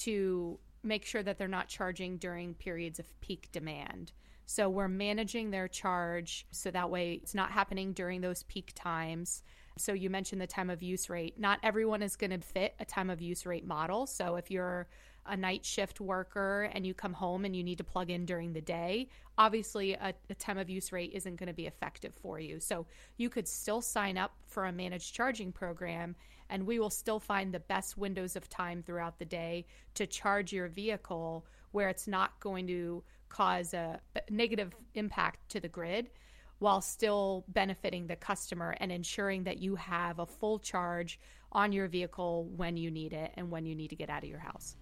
to 0.00 0.58
make 0.82 1.04
sure 1.04 1.22
that 1.22 1.38
they're 1.38 1.48
not 1.48 1.68
charging 1.68 2.16
during 2.16 2.54
periods 2.54 2.98
of 2.98 3.20
peak 3.20 3.48
demand. 3.52 4.12
So 4.46 4.70
we're 4.70 4.88
managing 4.88 5.50
their 5.50 5.68
charge 5.68 6.46
so 6.50 6.70
that 6.70 6.90
way 6.90 7.20
it's 7.22 7.34
not 7.34 7.50
happening 7.50 7.92
during 7.92 8.22
those 8.22 8.44
peak 8.44 8.72
times. 8.74 9.42
So 9.76 9.92
you 9.92 10.08
mentioned 10.10 10.40
the 10.40 10.46
time 10.46 10.70
of 10.70 10.82
use 10.82 11.10
rate. 11.10 11.38
Not 11.38 11.58
everyone 11.62 12.02
is 12.02 12.16
going 12.16 12.30
to 12.30 12.38
fit 12.38 12.74
a 12.80 12.84
time 12.84 13.10
of 13.10 13.20
use 13.20 13.44
rate 13.44 13.66
model. 13.66 14.06
So 14.06 14.36
if 14.36 14.50
you're 14.50 14.88
a 15.28 15.36
night 15.36 15.64
shift 15.64 16.00
worker 16.00 16.70
and 16.72 16.86
you 16.86 16.94
come 16.94 17.12
home 17.12 17.44
and 17.44 17.54
you 17.54 17.62
need 17.62 17.78
to 17.78 17.84
plug 17.84 18.10
in 18.10 18.24
during 18.24 18.52
the 18.52 18.60
day, 18.60 19.08
obviously 19.36 19.94
a, 19.94 20.14
a 20.30 20.34
time 20.34 20.58
of 20.58 20.68
use 20.68 20.92
rate 20.92 21.12
isn't 21.14 21.36
going 21.36 21.46
to 21.46 21.54
be 21.54 21.66
effective 21.66 22.12
for 22.20 22.40
you. 22.40 22.60
So 22.60 22.86
you 23.16 23.28
could 23.28 23.46
still 23.46 23.80
sign 23.80 24.16
up 24.16 24.32
for 24.46 24.66
a 24.66 24.72
managed 24.72 25.14
charging 25.14 25.52
program 25.52 26.16
and 26.50 26.66
we 26.66 26.78
will 26.78 26.90
still 26.90 27.20
find 27.20 27.52
the 27.52 27.60
best 27.60 27.98
windows 27.98 28.34
of 28.34 28.48
time 28.48 28.82
throughout 28.82 29.18
the 29.18 29.24
day 29.24 29.66
to 29.94 30.06
charge 30.06 30.52
your 30.52 30.68
vehicle 30.68 31.46
where 31.72 31.88
it's 31.88 32.08
not 32.08 32.40
going 32.40 32.66
to 32.66 33.02
cause 33.28 33.74
a, 33.74 34.00
a 34.16 34.20
negative 34.30 34.74
impact 34.94 35.48
to 35.50 35.60
the 35.60 35.68
grid 35.68 36.10
while 36.58 36.80
still 36.80 37.44
benefiting 37.48 38.06
the 38.06 38.16
customer 38.16 38.74
and 38.80 38.90
ensuring 38.90 39.44
that 39.44 39.58
you 39.58 39.76
have 39.76 40.18
a 40.18 40.26
full 40.26 40.58
charge 40.58 41.20
on 41.52 41.72
your 41.72 41.86
vehicle 41.86 42.48
when 42.56 42.76
you 42.76 42.90
need 42.90 43.12
it 43.12 43.32
and 43.36 43.50
when 43.50 43.64
you 43.64 43.74
need 43.74 43.88
to 43.88 43.96
get 43.96 44.10
out 44.10 44.22
of 44.22 44.28
your 44.28 44.40
house. 44.40 44.76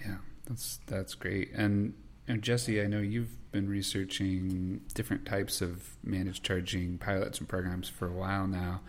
Yeah, 0.00 0.16
that's 0.46 0.80
that's 0.86 1.14
great. 1.14 1.52
And 1.54 1.94
and 2.28 2.42
Jesse, 2.42 2.80
I 2.80 2.86
know 2.86 3.00
you've 3.00 3.36
been 3.52 3.68
researching 3.68 4.80
different 4.94 5.26
types 5.26 5.60
of 5.60 5.96
managed 6.04 6.44
charging 6.44 6.98
pilots 6.98 7.38
and 7.38 7.48
programs 7.48 7.88
for 7.88 8.06
a 8.06 8.12
while 8.12 8.46
now. 8.46 8.80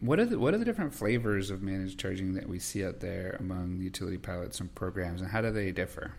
What 0.00 0.18
are 0.20 0.24
the 0.24 0.38
what 0.38 0.54
are 0.54 0.58
the 0.58 0.64
different 0.64 0.94
flavors 0.94 1.50
of 1.50 1.62
managed 1.62 1.98
charging 1.98 2.34
that 2.34 2.48
we 2.48 2.58
see 2.58 2.84
out 2.84 3.00
there 3.00 3.36
among 3.40 3.80
utility 3.80 4.18
pilots 4.18 4.60
and 4.60 4.74
programs, 4.74 5.20
and 5.20 5.30
how 5.30 5.40
do 5.42 5.50
they 5.50 5.72
differ? 5.72 6.12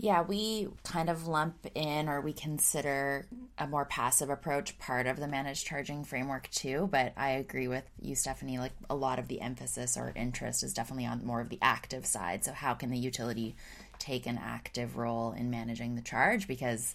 Yeah, 0.00 0.22
we 0.22 0.68
kind 0.84 1.10
of 1.10 1.26
lump 1.26 1.66
in 1.74 2.08
or 2.08 2.20
we 2.20 2.32
consider 2.32 3.26
a 3.58 3.66
more 3.66 3.84
passive 3.84 4.30
approach 4.30 4.78
part 4.78 5.08
of 5.08 5.18
the 5.18 5.26
managed 5.26 5.66
charging 5.66 6.04
framework 6.04 6.48
too. 6.50 6.88
But 6.92 7.14
I 7.16 7.30
agree 7.30 7.66
with 7.66 7.82
you, 8.00 8.14
Stephanie. 8.14 8.58
Like 8.58 8.74
a 8.88 8.94
lot 8.94 9.18
of 9.18 9.26
the 9.26 9.40
emphasis 9.40 9.96
or 9.96 10.12
interest 10.14 10.62
is 10.62 10.72
definitely 10.72 11.06
on 11.06 11.26
more 11.26 11.40
of 11.40 11.48
the 11.48 11.58
active 11.60 12.06
side. 12.06 12.44
So, 12.44 12.52
how 12.52 12.74
can 12.74 12.90
the 12.90 12.98
utility 12.98 13.56
take 13.98 14.26
an 14.26 14.38
active 14.40 14.96
role 14.96 15.32
in 15.32 15.50
managing 15.50 15.96
the 15.96 16.02
charge? 16.02 16.46
Because 16.46 16.94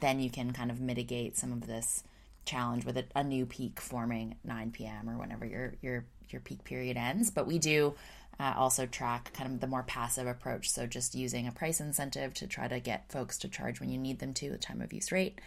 then 0.00 0.18
you 0.18 0.28
can 0.28 0.52
kind 0.52 0.72
of 0.72 0.80
mitigate 0.80 1.36
some 1.36 1.52
of 1.52 1.68
this 1.68 2.02
challenge 2.44 2.84
with 2.84 2.96
a, 2.96 3.04
a 3.14 3.22
new 3.22 3.46
peak 3.46 3.80
forming 3.80 4.32
at 4.32 4.44
9 4.44 4.72
p.m. 4.72 5.08
or 5.08 5.18
whenever 5.18 5.46
your 5.46 5.74
your 5.82 6.04
your 6.30 6.40
peak 6.40 6.64
period 6.64 6.96
ends. 6.96 7.30
But 7.30 7.46
we 7.46 7.60
do 7.60 7.94
uh, 8.38 8.54
also 8.56 8.86
track 8.86 9.32
kind 9.32 9.52
of 9.52 9.60
the 9.60 9.66
more 9.66 9.82
passive 9.82 10.26
approach. 10.26 10.70
So 10.70 10.86
just 10.86 11.14
using 11.14 11.46
a 11.46 11.52
price 11.52 11.80
incentive 11.80 12.34
to 12.34 12.46
try 12.46 12.68
to 12.68 12.80
get 12.80 13.10
folks 13.10 13.38
to 13.38 13.48
charge 13.48 13.80
when 13.80 13.90
you 13.90 13.98
need 13.98 14.18
them 14.18 14.34
to, 14.34 14.50
the 14.50 14.58
time 14.58 14.80
of 14.80 14.92
use 14.92 15.12
rate, 15.12 15.40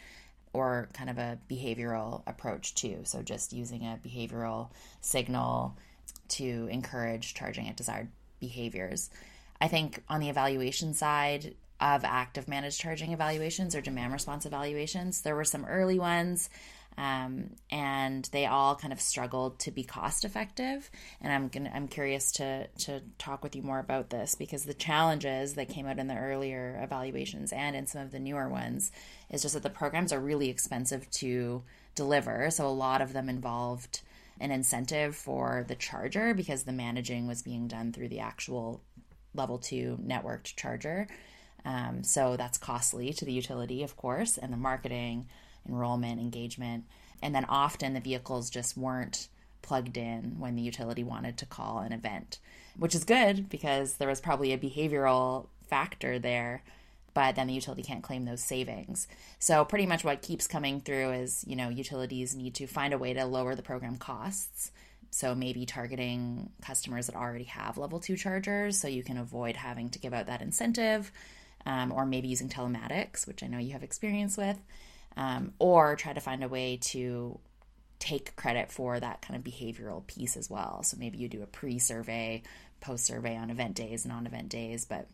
or 0.54 0.90
kind 0.94 1.10
of 1.10 1.18
a 1.18 1.38
behavioral 1.50 2.24
approach 2.28 2.76
too. 2.76 3.00
So 3.04 3.22
just 3.22 3.54
using 3.54 3.84
a 3.84 4.00
behavioral 4.06 4.70
signal 5.02 5.78
to 6.30 6.68
encourage 6.72 7.34
charging 7.34 7.68
at 7.68 7.76
desired 7.76 8.10
behaviors. 8.40 9.10
I 9.60 9.68
think 9.68 10.04
on 10.10 10.20
the 10.20 10.30
evaluation 10.30 10.94
side 10.94 11.56
of 11.80 12.04
active 12.04 12.48
managed 12.48 12.80
charging 12.80 13.12
evaluations 13.12 13.76
or 13.76 13.82
demand 13.82 14.14
response 14.14 14.46
evaluations, 14.46 15.22
there 15.22 15.36
were 15.36 15.46
some 15.46 15.66
early 15.66 16.00
ones 16.00 16.50
um, 16.98 17.52
and 17.70 18.28
they 18.32 18.48
all 18.48 18.76
kind 18.76 18.92
of 18.92 19.00
struggled 19.00 19.60
to 19.60 19.72
be 19.72 19.84
cost 19.84 20.26
effective. 20.26 20.90
And 21.22 21.32
I'm 21.32 21.48
gonna, 21.48 21.72
I'm 21.74 21.88
curious 21.88 22.32
to 22.34 22.68
to 22.68 23.02
talk 23.18 23.44
with 23.44 23.56
you 23.56 23.62
more 23.62 23.80
about 23.80 24.10
this 24.10 24.36
because 24.36 24.64
the 24.64 24.74
challenges 24.74 25.54
that 25.54 25.70
came 25.70 25.86
out 25.86 26.00
in 26.00 26.08
the 26.08 26.18
earlier 26.18 26.80
evaluations 26.84 27.54
and 27.54 27.76
in 27.76 27.86
some 27.86 28.02
of 28.02 28.12
the 28.12 28.20
newer 28.20 28.50
ones 28.50 28.92
is 29.30 29.44
just 29.44 29.54
that 29.54 29.64
the 29.64 29.70
programs 29.70 30.12
are 30.12 30.20
really 30.20 30.50
expensive 30.50 31.10
to 31.12 31.64
deliver. 31.94 32.50
So 32.50 32.68
a 32.68 32.70
lot 32.70 33.02
of 33.02 33.14
them 33.14 33.30
involved 33.30 34.02
an 34.40 34.52
incentive 34.52 35.16
for 35.16 35.66
the 35.68 35.76
charger 35.76 36.34
because 36.34 36.64
the 36.64 36.72
managing 36.72 37.28
was 37.28 37.42
being 37.42 37.68
done 37.68 37.92
through 37.92 38.10
the 38.10 38.20
actual 38.20 38.82
level 39.34 39.60
two 39.60 40.00
networked 40.04 40.56
charger. 40.56 41.08
Um, 41.66 42.04
so 42.04 42.38
that's 42.38 42.58
costly 42.58 43.14
to 43.14 43.26
the 43.26 43.34
utility, 43.34 43.84
of 43.84 43.98
course, 43.98 44.38
and 44.38 44.54
the 44.54 44.58
marketing 44.58 45.28
enrollment, 45.68 46.20
engagement. 46.20 46.86
And 47.22 47.34
then 47.34 47.46
often 47.46 47.94
the 47.94 48.00
vehicles 48.00 48.50
just 48.50 48.78
weren't 48.78 49.28
plugged 49.62 49.98
in 49.98 50.40
when 50.40 50.56
the 50.56 50.62
utility 50.62 51.04
wanted 51.04 51.38
to 51.38 51.46
call 51.46 51.80
an 51.80 51.92
event, 51.92 52.40
which 52.78 52.96
is 52.96 53.04
good 53.04 53.50
because 53.50 53.96
there 53.96 54.08
was 54.08 54.22
probably 54.22 54.54
a 54.54 54.58
behavioral 54.58 55.48
factor 55.68 56.20
there, 56.20 56.64
but 57.14 57.36
then 57.36 57.48
the 57.48 57.54
utility 57.54 57.84
can't 57.84 58.04
claim 58.04 58.26
those 58.26 58.42
savings. 58.42 59.08
So 59.40 59.66
pretty 59.66 59.86
much 59.86 60.04
what 60.04 60.22
keeps 60.22 60.48
coming 60.48 60.80
through 60.80 61.12
is, 61.12 61.44
you 61.48 61.56
know, 61.56 61.70
utilities 61.70 62.36
need 62.36 62.56
to 62.56 62.68
find 62.68 62.94
a 62.94 62.98
way 62.98 63.14
to 63.14 63.26
lower 63.26 63.56
the 63.56 63.62
program 63.62 63.98
costs. 63.98 64.72
So 65.10 65.34
maybe 65.34 65.66
targeting 65.66 66.52
customers 66.62 67.08
that 67.08 67.16
already 67.16 67.46
have 67.46 67.78
level 67.78 68.00
2 68.00 68.16
chargers 68.16 68.80
so 68.80 68.88
you 68.88 69.04
can 69.04 69.18
avoid 69.18 69.56
having 69.56 69.90
to 69.90 70.00
give 70.00 70.14
out 70.14 70.28
that 70.28 70.42
incentive 70.42 71.12
um, 71.66 71.92
or 71.92 72.06
maybe 72.06 72.28
using 72.28 72.50
telematics, 72.50 73.28
which 73.28 73.44
I 73.44 73.48
know 73.48 73.58
you 73.58 73.74
have 73.74 73.84
experience 73.84 74.38
with 74.38 74.58
um, 75.18 75.52
or 75.60 75.96
try 75.96 76.14
to 76.14 76.22
find 76.22 76.44
a 76.44 76.48
way 76.48 76.78
to 76.78 77.38
take 78.00 78.36
credit 78.36 78.72
for 78.72 79.00
that 79.00 79.22
kind 79.22 79.36
of 79.36 79.44
behavioral 79.44 80.06
piece 80.06 80.38
as 80.38 80.50
well. 80.50 80.84
So 80.84 80.96
maybe 80.98 81.18
you 81.18 81.28
do 81.28 81.42
a 81.42 81.48
pre 81.48 81.80
survey, 81.80 82.44
post 82.80 83.06
survey 83.06 83.36
on 83.36 83.50
event 83.50 83.76
days, 83.76 84.06
and 84.06 84.14
non 84.14 84.28
event 84.28 84.50
days, 84.50 84.86
but 84.86 85.08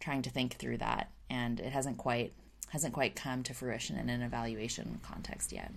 trying 0.00 0.22
to 0.22 0.30
think 0.30 0.54
through 0.54 0.78
that. 0.78 1.10
And 1.28 1.60
it 1.60 1.72
hasn't 1.72 1.98
quite 1.98 2.32
hasn't 2.70 2.94
quite 2.94 3.14
come 3.14 3.42
to 3.42 3.54
fruition 3.54 3.98
in 3.98 4.08
an 4.08 4.22
evaluation 4.22 5.00
context 5.02 5.52
yet. 5.52 5.70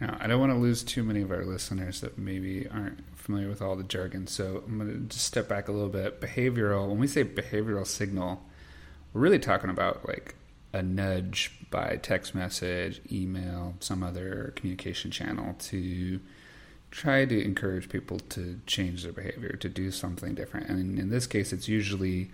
Now, 0.00 0.16
I 0.20 0.26
don't 0.26 0.40
want 0.40 0.52
to 0.52 0.58
lose 0.58 0.82
too 0.82 1.02
many 1.02 1.22
of 1.22 1.30
our 1.30 1.44
listeners 1.44 2.00
that 2.00 2.18
maybe 2.18 2.68
aren't 2.68 3.16
familiar 3.16 3.48
with 3.48 3.62
all 3.62 3.74
the 3.74 3.84
jargon. 3.84 4.26
So 4.26 4.62
I'm 4.66 4.78
going 4.78 4.92
to 4.92 4.98
just 5.08 5.24
step 5.24 5.48
back 5.48 5.68
a 5.68 5.72
little 5.72 5.88
bit. 5.88 6.20
Behavioral, 6.20 6.88
when 6.88 6.98
we 6.98 7.06
say 7.06 7.24
behavioral 7.24 7.86
signal, 7.86 8.42
we're 9.12 9.22
really 9.22 9.38
talking 9.38 9.70
about 9.70 10.06
like 10.06 10.34
a 10.74 10.82
nudge 10.82 11.52
by 11.74 11.98
text 12.00 12.36
message, 12.36 13.00
email, 13.10 13.74
some 13.80 14.04
other 14.04 14.52
communication 14.54 15.10
channel 15.10 15.56
to 15.58 16.20
try 16.92 17.24
to 17.24 17.44
encourage 17.44 17.88
people 17.88 18.20
to 18.20 18.60
change 18.64 19.02
their 19.02 19.12
behavior, 19.12 19.56
to 19.56 19.68
do 19.68 19.90
something 19.90 20.36
different. 20.36 20.68
And 20.68 20.96
in 20.96 21.10
this 21.10 21.26
case, 21.26 21.52
it's 21.52 21.66
usually 21.66 22.30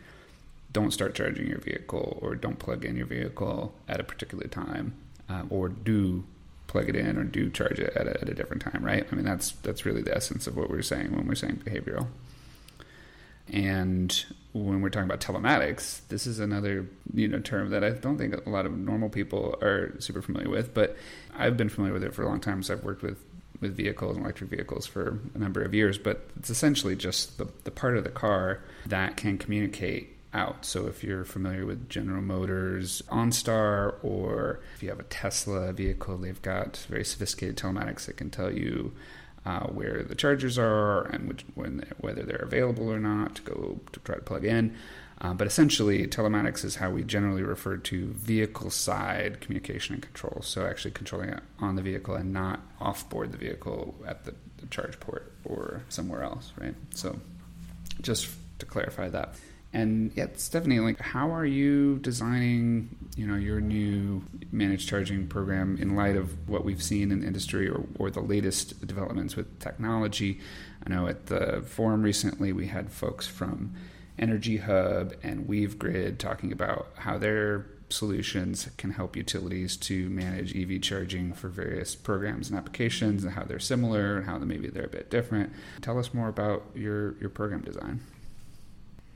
don't 0.74 0.90
start 0.90 1.14
charging 1.14 1.46
your 1.46 1.58
vehicle 1.58 2.18
or 2.20 2.34
don't 2.34 2.58
plug 2.58 2.84
in 2.84 2.96
your 2.96 3.06
vehicle 3.06 3.72
at 3.88 3.98
a 3.98 4.04
particular 4.04 4.46
time 4.46 4.92
um, 5.30 5.46
or 5.48 5.70
do 5.70 6.24
plug 6.66 6.90
it 6.90 6.94
in 6.94 7.16
or 7.16 7.24
do 7.24 7.48
charge 7.48 7.78
it 7.78 7.96
at 7.96 8.06
a, 8.06 8.20
at 8.20 8.28
a 8.28 8.34
different 8.34 8.60
time, 8.60 8.84
right? 8.84 9.06
I 9.10 9.14
mean, 9.14 9.24
that's 9.24 9.52
that's 9.62 9.86
really 9.86 10.02
the 10.02 10.14
essence 10.14 10.46
of 10.48 10.54
what 10.54 10.68
we're 10.68 10.82
saying 10.82 11.16
when 11.16 11.26
we're 11.26 11.34
saying 11.34 11.62
behavioral. 11.64 12.08
And 13.52 14.24
when 14.52 14.80
we're 14.80 14.90
talking 14.90 15.08
about 15.08 15.20
telematics, 15.20 16.00
this 16.08 16.26
is 16.26 16.38
another 16.38 16.86
you 17.14 17.28
know 17.28 17.40
term 17.40 17.70
that 17.70 17.84
I 17.84 17.90
don't 17.90 18.18
think 18.18 18.34
a 18.46 18.50
lot 18.50 18.66
of 18.66 18.76
normal 18.76 19.08
people 19.08 19.58
are 19.62 19.94
super 20.00 20.22
familiar 20.22 20.48
with. 20.48 20.74
But 20.74 20.96
I've 21.36 21.56
been 21.56 21.68
familiar 21.68 21.94
with 21.94 22.04
it 22.04 22.14
for 22.14 22.22
a 22.22 22.28
long 22.28 22.40
time, 22.40 22.62
so 22.62 22.74
I've 22.74 22.84
worked 22.84 23.02
with 23.02 23.18
with 23.60 23.76
vehicles 23.76 24.16
and 24.16 24.24
electric 24.24 24.50
vehicles 24.50 24.86
for 24.86 25.20
a 25.34 25.38
number 25.38 25.62
of 25.62 25.74
years. 25.74 25.98
But 25.98 26.28
it's 26.38 26.50
essentially 26.50 26.96
just 26.96 27.38
the, 27.38 27.48
the 27.64 27.70
part 27.70 27.96
of 27.96 28.04
the 28.04 28.10
car 28.10 28.62
that 28.86 29.16
can 29.16 29.38
communicate 29.38 30.16
out. 30.32 30.64
So 30.64 30.86
if 30.86 31.02
you're 31.02 31.24
familiar 31.24 31.66
with 31.66 31.88
General 31.88 32.22
Motors 32.22 33.02
OnStar 33.08 33.94
or 34.02 34.60
if 34.74 34.82
you 34.82 34.88
have 34.88 35.00
a 35.00 35.04
Tesla 35.04 35.72
vehicle, 35.72 36.16
they've 36.18 36.40
got 36.40 36.78
very 36.88 37.04
sophisticated 37.04 37.56
telematics 37.56 38.06
that 38.06 38.16
can 38.16 38.30
tell 38.30 38.52
you 38.52 38.92
uh, 39.46 39.66
where 39.68 40.02
the 40.02 40.14
chargers 40.14 40.58
are 40.58 41.02
and 41.04 41.28
which, 41.28 41.44
when, 41.54 41.84
whether 41.98 42.22
they're 42.22 42.36
available 42.36 42.90
or 42.90 42.98
not 42.98 43.36
to 43.36 43.42
go 43.42 43.80
to 43.92 44.00
try 44.00 44.14
to 44.14 44.22
plug 44.22 44.44
in. 44.44 44.74
Uh, 45.22 45.34
but 45.34 45.46
essentially, 45.46 46.06
telematics 46.06 46.64
is 46.64 46.76
how 46.76 46.90
we 46.90 47.02
generally 47.02 47.42
refer 47.42 47.76
to 47.76 48.06
vehicle 48.06 48.70
side 48.70 49.40
communication 49.40 49.94
and 49.94 50.02
control. 50.02 50.40
So, 50.42 50.66
actually 50.66 50.92
controlling 50.92 51.28
it 51.28 51.40
on 51.58 51.76
the 51.76 51.82
vehicle 51.82 52.14
and 52.14 52.32
not 52.32 52.60
off 52.80 53.08
board 53.10 53.32
the 53.32 53.36
vehicle 53.36 53.94
at 54.06 54.24
the, 54.24 54.34
the 54.58 54.66
charge 54.68 54.98
port 54.98 55.30
or 55.44 55.82
somewhere 55.90 56.22
else, 56.22 56.52
right? 56.58 56.74
So, 56.94 57.20
just 58.00 58.30
to 58.60 58.66
clarify 58.66 59.08
that. 59.10 59.34
And 59.72 60.10
yeah, 60.16 60.26
Stephanie, 60.34 60.80
like, 60.80 61.00
how 61.00 61.32
are 61.32 61.46
you 61.46 61.98
designing, 61.98 62.96
you 63.16 63.26
know, 63.26 63.36
your 63.36 63.60
new 63.60 64.24
managed 64.50 64.88
charging 64.88 65.28
program 65.28 65.78
in 65.80 65.94
light 65.94 66.16
of 66.16 66.48
what 66.48 66.64
we've 66.64 66.82
seen 66.82 67.12
in 67.12 67.22
industry 67.22 67.68
or, 67.68 67.86
or 67.96 68.10
the 68.10 68.20
latest 68.20 68.84
developments 68.86 69.36
with 69.36 69.60
technology? 69.60 70.40
I 70.84 70.90
know 70.90 71.06
at 71.06 71.26
the 71.26 71.62
forum 71.66 72.02
recently 72.02 72.52
we 72.52 72.66
had 72.66 72.90
folks 72.90 73.28
from 73.28 73.74
EnergyHub 74.18 75.14
and 75.22 75.46
WeaveGrid 75.46 76.18
talking 76.18 76.50
about 76.52 76.88
how 76.96 77.16
they're 77.16 77.66
solutions 77.92 78.68
can 78.76 78.92
help 78.92 79.16
utilities 79.16 79.76
to 79.76 80.08
manage 80.10 80.54
EV 80.56 80.80
charging 80.80 81.32
for 81.32 81.48
various 81.48 81.94
programs 81.94 82.48
and 82.48 82.58
applications 82.58 83.24
and 83.24 83.32
how 83.32 83.42
they're 83.42 83.58
similar 83.58 84.16
and 84.16 84.26
how 84.26 84.38
maybe 84.38 84.68
they're 84.68 84.84
a 84.84 84.88
bit 84.88 85.10
different. 85.10 85.52
Tell 85.80 85.98
us 85.98 86.14
more 86.14 86.28
about 86.28 86.64
your, 86.74 87.18
your 87.18 87.30
program 87.30 87.62
design. 87.62 88.00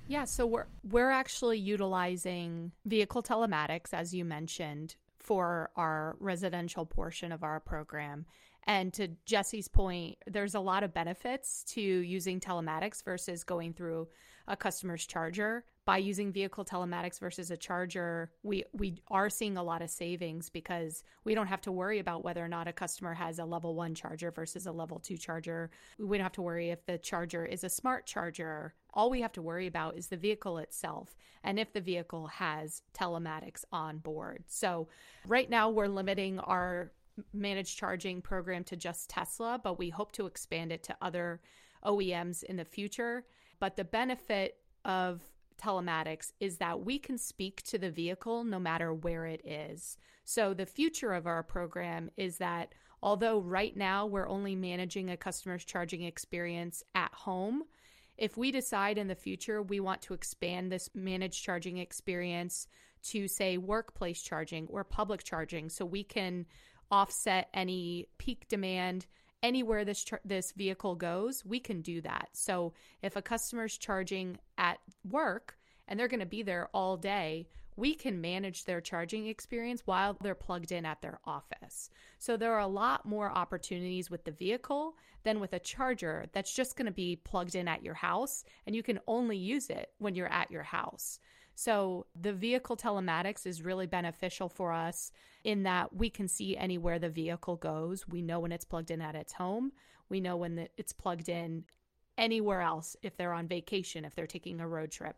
Yeah, 0.06 0.24
so 0.24 0.46
we're 0.46 0.66
we're 0.82 1.10
actually 1.10 1.58
utilizing 1.58 2.72
vehicle 2.84 3.22
telematics 3.22 3.94
as 3.94 4.14
you 4.14 4.24
mentioned 4.24 4.96
for 5.18 5.70
our 5.76 6.16
residential 6.20 6.84
portion 6.84 7.32
of 7.32 7.42
our 7.42 7.60
program. 7.60 8.26
And 8.66 8.92
to 8.94 9.08
Jesse's 9.26 9.68
point, 9.68 10.18
there's 10.26 10.54
a 10.54 10.60
lot 10.60 10.84
of 10.84 10.94
benefits 10.94 11.64
to 11.68 11.80
using 11.80 12.40
telematics 12.40 13.02
versus 13.02 13.44
going 13.44 13.72
through 13.72 14.08
a 14.46 14.56
customer's 14.56 15.06
charger 15.06 15.64
by 15.86 15.98
using 15.98 16.32
vehicle 16.32 16.64
telematics 16.64 17.18
versus 17.18 17.50
a 17.50 17.56
charger, 17.56 18.30
we 18.42 18.64
we 18.72 19.02
are 19.08 19.28
seeing 19.28 19.56
a 19.56 19.62
lot 19.62 19.82
of 19.82 19.90
savings 19.90 20.48
because 20.48 21.02
we 21.24 21.34
don't 21.34 21.46
have 21.46 21.60
to 21.62 21.72
worry 21.72 21.98
about 21.98 22.24
whether 22.24 22.42
or 22.42 22.48
not 22.48 22.68
a 22.68 22.72
customer 22.72 23.12
has 23.14 23.38
a 23.38 23.44
level 23.44 23.74
1 23.74 23.94
charger 23.94 24.30
versus 24.30 24.66
a 24.66 24.72
level 24.72 24.98
2 24.98 25.16
charger. 25.18 25.70
We 25.98 26.16
don't 26.16 26.24
have 26.24 26.32
to 26.32 26.42
worry 26.42 26.70
if 26.70 26.86
the 26.86 26.98
charger 26.98 27.44
is 27.44 27.64
a 27.64 27.68
smart 27.68 28.06
charger. 28.06 28.74
All 28.94 29.10
we 29.10 29.20
have 29.20 29.32
to 29.32 29.42
worry 29.42 29.66
about 29.66 29.96
is 29.96 30.06
the 30.06 30.16
vehicle 30.16 30.58
itself 30.58 31.16
and 31.42 31.58
if 31.58 31.72
the 31.72 31.80
vehicle 31.80 32.28
has 32.28 32.82
telematics 32.94 33.64
on 33.70 33.98
board. 33.98 34.44
So, 34.46 34.88
right 35.26 35.50
now 35.50 35.68
we're 35.68 35.88
limiting 35.88 36.38
our 36.38 36.92
managed 37.32 37.78
charging 37.78 38.22
program 38.22 38.64
to 38.64 38.76
just 38.76 39.10
Tesla, 39.10 39.60
but 39.62 39.78
we 39.78 39.90
hope 39.90 40.12
to 40.12 40.26
expand 40.26 40.72
it 40.72 40.82
to 40.84 40.96
other 41.02 41.40
OEMs 41.84 42.42
in 42.42 42.56
the 42.56 42.64
future. 42.64 43.24
But 43.60 43.76
the 43.76 43.84
benefit 43.84 44.56
of 44.84 45.20
telematics 45.56 46.32
is 46.40 46.58
that 46.58 46.84
we 46.84 46.98
can 46.98 47.18
speak 47.18 47.62
to 47.62 47.78
the 47.78 47.90
vehicle 47.90 48.44
no 48.44 48.58
matter 48.58 48.92
where 48.92 49.26
it 49.26 49.44
is. 49.44 49.96
So, 50.24 50.54
the 50.54 50.66
future 50.66 51.12
of 51.12 51.26
our 51.26 51.42
program 51.42 52.10
is 52.16 52.38
that 52.38 52.74
although 53.02 53.40
right 53.40 53.76
now 53.76 54.06
we're 54.06 54.28
only 54.28 54.56
managing 54.56 55.10
a 55.10 55.16
customer's 55.16 55.64
charging 55.64 56.02
experience 56.02 56.82
at 56.94 57.12
home, 57.12 57.64
if 58.16 58.36
we 58.36 58.50
decide 58.50 58.96
in 58.96 59.08
the 59.08 59.14
future 59.14 59.62
we 59.62 59.80
want 59.80 60.02
to 60.02 60.14
expand 60.14 60.70
this 60.70 60.88
managed 60.94 61.44
charging 61.44 61.78
experience 61.78 62.66
to, 63.10 63.28
say, 63.28 63.58
workplace 63.58 64.22
charging 64.22 64.66
or 64.68 64.82
public 64.84 65.22
charging, 65.24 65.68
so 65.68 65.84
we 65.84 66.02
can 66.02 66.46
offset 66.90 67.48
any 67.52 68.06
peak 68.18 68.48
demand 68.48 69.06
anywhere 69.44 69.84
this 69.84 70.02
tr- 70.02 70.16
this 70.24 70.52
vehicle 70.52 70.96
goes, 70.96 71.44
we 71.44 71.60
can 71.60 71.82
do 71.82 72.00
that. 72.00 72.30
So 72.32 72.72
if 73.02 73.14
a 73.14 73.22
customer's 73.22 73.76
charging 73.76 74.38
at 74.58 74.78
work 75.08 75.58
and 75.86 76.00
they're 76.00 76.08
going 76.08 76.20
to 76.20 76.26
be 76.26 76.42
there 76.42 76.68
all 76.72 76.96
day, 76.96 77.46
we 77.76 77.94
can 77.94 78.20
manage 78.20 78.64
their 78.64 78.80
charging 78.80 79.26
experience 79.26 79.82
while 79.84 80.16
they're 80.20 80.34
plugged 80.34 80.72
in 80.72 80.86
at 80.86 81.02
their 81.02 81.18
office. 81.24 81.90
So 82.18 82.36
there 82.36 82.54
are 82.54 82.60
a 82.60 82.66
lot 82.66 83.04
more 83.04 83.30
opportunities 83.30 84.10
with 84.10 84.24
the 84.24 84.30
vehicle 84.30 84.96
than 85.24 85.40
with 85.40 85.52
a 85.52 85.58
charger 85.58 86.26
that's 86.32 86.54
just 86.54 86.76
going 86.76 86.86
to 86.86 86.92
be 86.92 87.16
plugged 87.16 87.54
in 87.54 87.68
at 87.68 87.82
your 87.82 87.94
house 87.94 88.44
and 88.66 88.74
you 88.74 88.82
can 88.82 89.00
only 89.06 89.36
use 89.36 89.68
it 89.68 89.90
when 89.98 90.14
you're 90.14 90.32
at 90.32 90.50
your 90.50 90.62
house. 90.62 91.18
So 91.54 92.06
the 92.20 92.32
vehicle 92.32 92.76
telematics 92.76 93.46
is 93.46 93.62
really 93.62 93.86
beneficial 93.86 94.48
for 94.48 94.72
us 94.72 95.12
in 95.44 95.62
that 95.64 95.94
we 95.94 96.10
can 96.10 96.28
see 96.28 96.56
anywhere 96.56 96.98
the 96.98 97.08
vehicle 97.08 97.56
goes. 97.56 98.08
We 98.08 98.22
know 98.22 98.40
when 98.40 98.52
it's 98.52 98.64
plugged 98.64 98.90
in 98.90 99.00
at 99.00 99.14
its 99.14 99.32
home. 99.32 99.72
We 100.08 100.20
know 100.20 100.36
when 100.36 100.68
it's 100.76 100.92
plugged 100.92 101.28
in 101.28 101.64
anywhere 102.16 102.60
else 102.60 102.96
if 103.02 103.16
they're 103.16 103.32
on 103.32 103.48
vacation, 103.48 104.04
if 104.04 104.14
they're 104.14 104.26
taking 104.26 104.60
a 104.60 104.68
road 104.68 104.90
trip. 104.90 105.16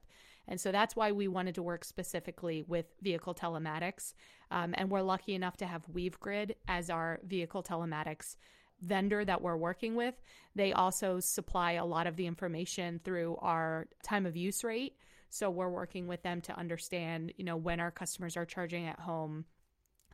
And 0.48 0.60
so 0.60 0.70
that's 0.70 0.94
why 0.94 1.12
we 1.12 1.26
wanted 1.26 1.56
to 1.56 1.62
work 1.62 1.84
specifically 1.84 2.62
with 2.66 2.86
vehicle 3.02 3.34
telematics. 3.34 4.14
Um, 4.50 4.74
and 4.78 4.90
we're 4.90 5.02
lucky 5.02 5.34
enough 5.34 5.56
to 5.58 5.66
have 5.66 5.86
WeaveGrid 5.92 6.54
as 6.68 6.88
our 6.88 7.20
vehicle 7.26 7.62
telematics 7.62 8.36
vendor 8.82 9.24
that 9.24 9.42
we're 9.42 9.56
working 9.56 9.96
with. 9.96 10.14
They 10.54 10.72
also 10.72 11.18
supply 11.18 11.72
a 11.72 11.84
lot 11.84 12.06
of 12.06 12.16
the 12.16 12.26
information 12.26 13.00
through 13.02 13.38
our 13.40 13.88
time 14.02 14.26
of 14.26 14.36
use 14.36 14.62
rate. 14.62 14.96
So 15.36 15.50
we're 15.50 15.68
working 15.68 16.06
with 16.06 16.22
them 16.22 16.40
to 16.42 16.58
understand, 16.58 17.34
you 17.36 17.44
know, 17.44 17.58
when 17.58 17.78
our 17.78 17.90
customers 17.90 18.38
are 18.38 18.46
charging 18.46 18.86
at 18.86 19.00
home 19.00 19.44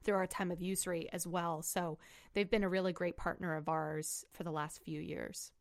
through 0.02 0.16
our 0.16 0.26
time 0.26 0.50
of 0.50 0.60
use 0.60 0.84
rate 0.84 1.08
as 1.12 1.28
well. 1.28 1.62
So 1.62 1.98
they've 2.34 2.50
been 2.50 2.64
a 2.64 2.68
really 2.68 2.92
great 2.92 3.16
partner 3.16 3.54
of 3.54 3.68
ours 3.68 4.24
for 4.32 4.42
the 4.42 4.50
last 4.50 4.82
few 4.82 5.00
years. 5.00 5.52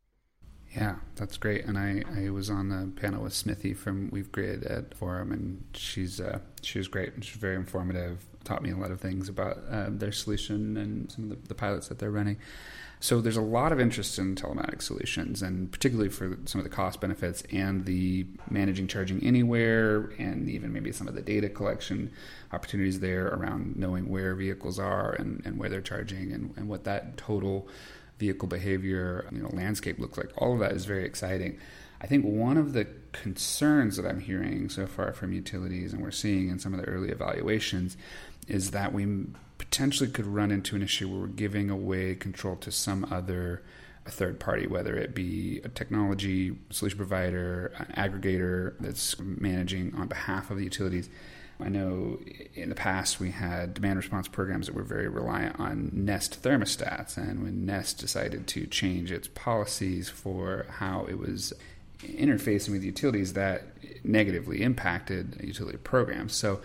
Yeah, 0.74 0.96
that's 1.16 1.36
great. 1.36 1.66
And 1.66 1.76
I, 1.76 2.02
I 2.16 2.30
was 2.30 2.48
on 2.48 2.70
the 2.70 2.90
panel 2.98 3.22
with 3.22 3.34
Smithy 3.34 3.74
from 3.74 4.10
WeaveGrid 4.10 4.70
at 4.70 4.94
Forum, 4.94 5.30
and 5.30 5.62
she's 5.74 6.18
uh, 6.18 6.38
she 6.62 6.78
was 6.78 6.88
great. 6.88 7.12
She's 7.20 7.36
very 7.36 7.56
informative. 7.56 8.24
Taught 8.44 8.62
me 8.62 8.70
a 8.70 8.76
lot 8.76 8.90
of 8.90 9.00
things 9.00 9.28
about 9.28 9.58
uh, 9.70 9.86
their 9.90 10.12
solution 10.12 10.76
and 10.76 11.12
some 11.12 11.24
of 11.24 11.30
the, 11.30 11.48
the 11.48 11.54
pilots 11.54 11.88
that 11.88 11.98
they're 11.98 12.10
running. 12.10 12.38
So 13.00 13.20
there's 13.20 13.36
a 13.36 13.42
lot 13.42 13.72
of 13.72 13.80
interest 13.80 14.18
in 14.18 14.34
telematics 14.34 14.82
solutions, 14.82 15.42
and 15.42 15.70
particularly 15.70 16.08
for 16.08 16.38
some 16.46 16.60
of 16.60 16.64
the 16.64 16.70
cost 16.70 17.00
benefits 17.00 17.42
and 17.52 17.84
the 17.84 18.26
managing 18.48 18.86
charging 18.86 19.22
anywhere, 19.24 20.12
and 20.18 20.48
even 20.48 20.72
maybe 20.72 20.92
some 20.92 21.08
of 21.08 21.14
the 21.14 21.20
data 21.20 21.48
collection 21.48 22.12
opportunities 22.52 23.00
there 23.00 23.26
around 23.26 23.76
knowing 23.76 24.08
where 24.08 24.34
vehicles 24.34 24.78
are 24.78 25.12
and, 25.14 25.42
and 25.44 25.58
where 25.58 25.68
they're 25.68 25.80
charging 25.80 26.32
and, 26.32 26.54
and 26.56 26.68
what 26.68 26.84
that 26.84 27.16
total 27.16 27.68
vehicle 28.22 28.46
behavior 28.46 29.26
you 29.32 29.42
know 29.42 29.50
landscape 29.52 29.98
looks 29.98 30.16
like. 30.16 30.30
All 30.36 30.52
of 30.54 30.60
that 30.60 30.72
is 30.72 30.84
very 30.84 31.04
exciting. 31.04 31.58
I 32.00 32.06
think 32.06 32.24
one 32.24 32.56
of 32.56 32.72
the 32.72 32.86
concerns 33.12 33.96
that 33.96 34.06
I'm 34.06 34.20
hearing 34.20 34.68
so 34.68 34.86
far 34.86 35.12
from 35.12 35.32
utilities 35.32 35.92
and 35.92 36.00
we're 36.00 36.10
seeing 36.12 36.48
in 36.48 36.58
some 36.60 36.72
of 36.72 36.80
the 36.80 36.86
early 36.86 37.10
evaluations 37.10 37.96
is 38.46 38.70
that 38.72 38.92
we 38.92 39.26
potentially 39.58 40.10
could 40.10 40.26
run 40.26 40.50
into 40.50 40.76
an 40.76 40.82
issue 40.82 41.08
where 41.08 41.20
we're 41.20 41.26
giving 41.46 41.68
away 41.68 42.14
control 42.14 42.56
to 42.56 42.70
some 42.70 43.06
other 43.10 43.62
a 44.04 44.10
third 44.10 44.40
party, 44.40 44.66
whether 44.66 44.96
it 44.96 45.14
be 45.14 45.60
a 45.64 45.68
technology 45.68 46.56
solution 46.70 46.98
provider, 46.98 47.72
an 47.78 47.86
aggregator 47.96 48.74
that's 48.80 49.18
managing 49.20 49.94
on 49.94 50.08
behalf 50.08 50.50
of 50.50 50.56
the 50.58 50.64
utilities. 50.64 51.08
I 51.62 51.68
know 51.68 52.18
in 52.54 52.68
the 52.68 52.74
past 52.74 53.20
we 53.20 53.30
had 53.30 53.74
demand 53.74 53.96
response 53.96 54.28
programs 54.28 54.66
that 54.66 54.74
were 54.74 54.82
very 54.82 55.08
reliant 55.08 55.58
on 55.58 55.90
Nest 55.92 56.42
thermostats, 56.42 57.16
and 57.16 57.42
when 57.42 57.64
Nest 57.64 57.98
decided 57.98 58.46
to 58.48 58.66
change 58.66 59.10
its 59.10 59.28
policies 59.28 60.08
for 60.08 60.66
how 60.68 61.06
it 61.08 61.18
was 61.18 61.52
interfacing 62.02 62.70
with 62.70 62.82
utilities, 62.82 63.32
that 63.34 63.64
negatively 64.04 64.62
impacted 64.62 65.40
utility 65.42 65.78
programs. 65.78 66.34
So 66.34 66.60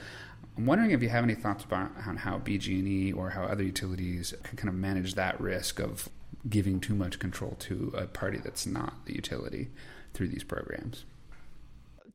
I'm 0.58 0.66
wondering 0.66 0.92
if 0.92 1.04
you 1.04 1.10
have 1.10 1.24
any 1.24 1.36
thoughts 1.36 1.64
about 1.64 1.92
on 2.06 2.18
how 2.18 2.40
BG&E 2.40 3.14
or 3.14 3.30
how 3.30 3.44
other 3.44 3.64
utilities 3.64 4.34
can 4.44 4.58
kind 4.58 4.70
of 4.70 4.76
manage 4.76 5.14
that 5.14 5.40
risk 5.40 5.80
of 5.80 6.10
giving 6.50 6.80
too 6.80 6.96
much 6.96 7.20
control 7.20 7.56
to 7.60 7.94
a 7.96 8.08
party 8.08 8.40
that's 8.40 8.66
not 8.66 9.06
the 9.06 9.14
utility 9.14 9.70
through 10.14 10.30
these 10.30 10.44
programs. 10.44 11.06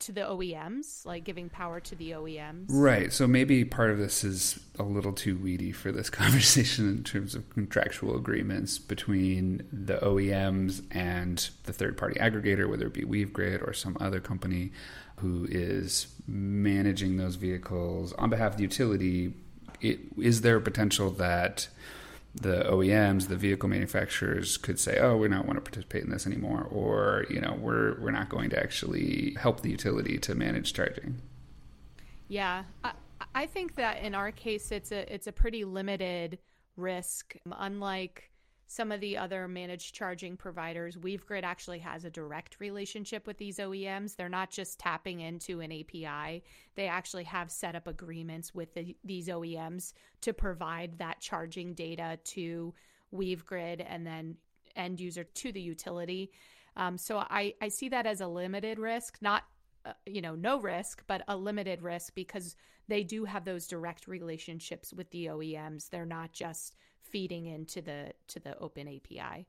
To 0.02 0.12
the 0.12 0.22
OEMs, 0.22 1.06
like 1.06 1.22
giving 1.22 1.48
power 1.48 1.78
to 1.78 1.94
the 1.94 2.10
OEMs. 2.10 2.66
Right. 2.68 3.12
So 3.12 3.28
maybe 3.28 3.64
part 3.64 3.90
of 3.90 3.98
this 3.98 4.24
is 4.24 4.58
a 4.76 4.82
little 4.82 5.12
too 5.12 5.36
weedy 5.36 5.70
for 5.70 5.92
this 5.92 6.10
conversation 6.22 6.88
in 6.88 7.04
terms 7.04 7.36
of 7.36 7.48
contractual 7.50 8.16
agreements 8.16 8.78
between 8.78 9.64
the 9.72 9.98
OEMs 9.98 10.82
and 10.90 11.48
the 11.64 11.72
third 11.72 11.96
party 11.96 12.18
aggregator, 12.18 12.68
whether 12.68 12.86
it 12.86 12.94
be 12.94 13.04
WeaveGrid 13.04 13.66
or 13.66 13.72
some 13.72 13.96
other 14.00 14.18
company 14.18 14.72
who 15.16 15.46
is 15.48 16.08
managing 16.26 17.16
those 17.16 17.36
vehicles 17.36 18.12
on 18.14 18.28
behalf 18.28 18.52
of 18.52 18.56
the 18.56 18.64
utility, 18.64 19.34
it, 19.80 20.00
is 20.18 20.40
there 20.40 20.56
a 20.56 20.60
potential 20.60 21.10
that 21.10 21.68
the 22.34 22.64
OEMs, 22.64 23.28
the 23.28 23.36
vehicle 23.36 23.68
manufacturers, 23.68 24.56
could 24.56 24.78
say, 24.78 24.98
"Oh, 24.98 25.16
we 25.16 25.28
don't 25.28 25.46
want 25.46 25.56
to 25.56 25.60
participate 25.60 26.02
in 26.02 26.10
this 26.10 26.26
anymore," 26.26 26.66
or 26.70 27.26
you 27.28 27.40
know, 27.40 27.56
we're 27.60 28.00
we're 28.00 28.10
not 28.10 28.28
going 28.28 28.50
to 28.50 28.58
actually 28.58 29.36
help 29.38 29.60
the 29.60 29.70
utility 29.70 30.18
to 30.18 30.34
manage 30.34 30.72
charging. 30.72 31.20
Yeah, 32.28 32.64
I, 32.82 32.92
I 33.34 33.46
think 33.46 33.74
that 33.76 34.02
in 34.02 34.14
our 34.14 34.32
case, 34.32 34.72
it's 34.72 34.92
a 34.92 35.12
it's 35.12 35.26
a 35.26 35.32
pretty 35.32 35.64
limited 35.64 36.38
risk, 36.76 37.36
unlike 37.52 38.31
some 38.72 38.90
of 38.90 39.02
the 39.02 39.18
other 39.18 39.46
managed 39.48 39.94
charging 39.94 40.34
providers, 40.34 40.96
WeaveGrid 40.96 41.42
actually 41.42 41.80
has 41.80 42.06
a 42.06 42.10
direct 42.10 42.56
relationship 42.58 43.26
with 43.26 43.36
these 43.36 43.58
OEMs. 43.58 44.16
They're 44.16 44.30
not 44.30 44.50
just 44.50 44.78
tapping 44.78 45.20
into 45.20 45.60
an 45.60 45.70
API, 45.70 46.42
they 46.74 46.86
actually 46.86 47.24
have 47.24 47.50
set 47.50 47.74
up 47.76 47.86
agreements 47.86 48.54
with 48.54 48.72
the, 48.72 48.96
these 49.04 49.28
OEMs 49.28 49.92
to 50.22 50.32
provide 50.32 50.96
that 50.96 51.20
charging 51.20 51.74
data 51.74 52.18
to 52.24 52.72
WeaveGrid 53.14 53.84
and 53.86 54.06
then 54.06 54.38
end 54.74 55.00
user 55.00 55.24
to 55.24 55.52
the 55.52 55.60
utility. 55.60 56.32
Um, 56.74 56.96
so 56.96 57.18
I, 57.18 57.52
I 57.60 57.68
see 57.68 57.90
that 57.90 58.06
as 58.06 58.22
a 58.22 58.26
limited 58.26 58.78
risk, 58.78 59.18
not 59.20 59.44
uh, 59.84 59.92
you 60.06 60.22
know 60.22 60.34
no 60.34 60.58
risk, 60.58 61.02
but 61.06 61.22
a 61.28 61.36
limited 61.36 61.82
risk 61.82 62.14
because 62.14 62.56
they 62.88 63.02
do 63.02 63.26
have 63.26 63.44
those 63.44 63.66
direct 63.66 64.08
relationships 64.08 64.94
with 64.94 65.10
the 65.10 65.26
OEMs. 65.26 65.90
They're 65.90 66.06
not 66.06 66.32
just 66.32 66.74
feeding 67.12 67.46
into 67.46 67.80
the 67.80 68.12
to 68.28 68.40
the 68.40 68.58
open 68.58 68.88
API. 68.88 69.46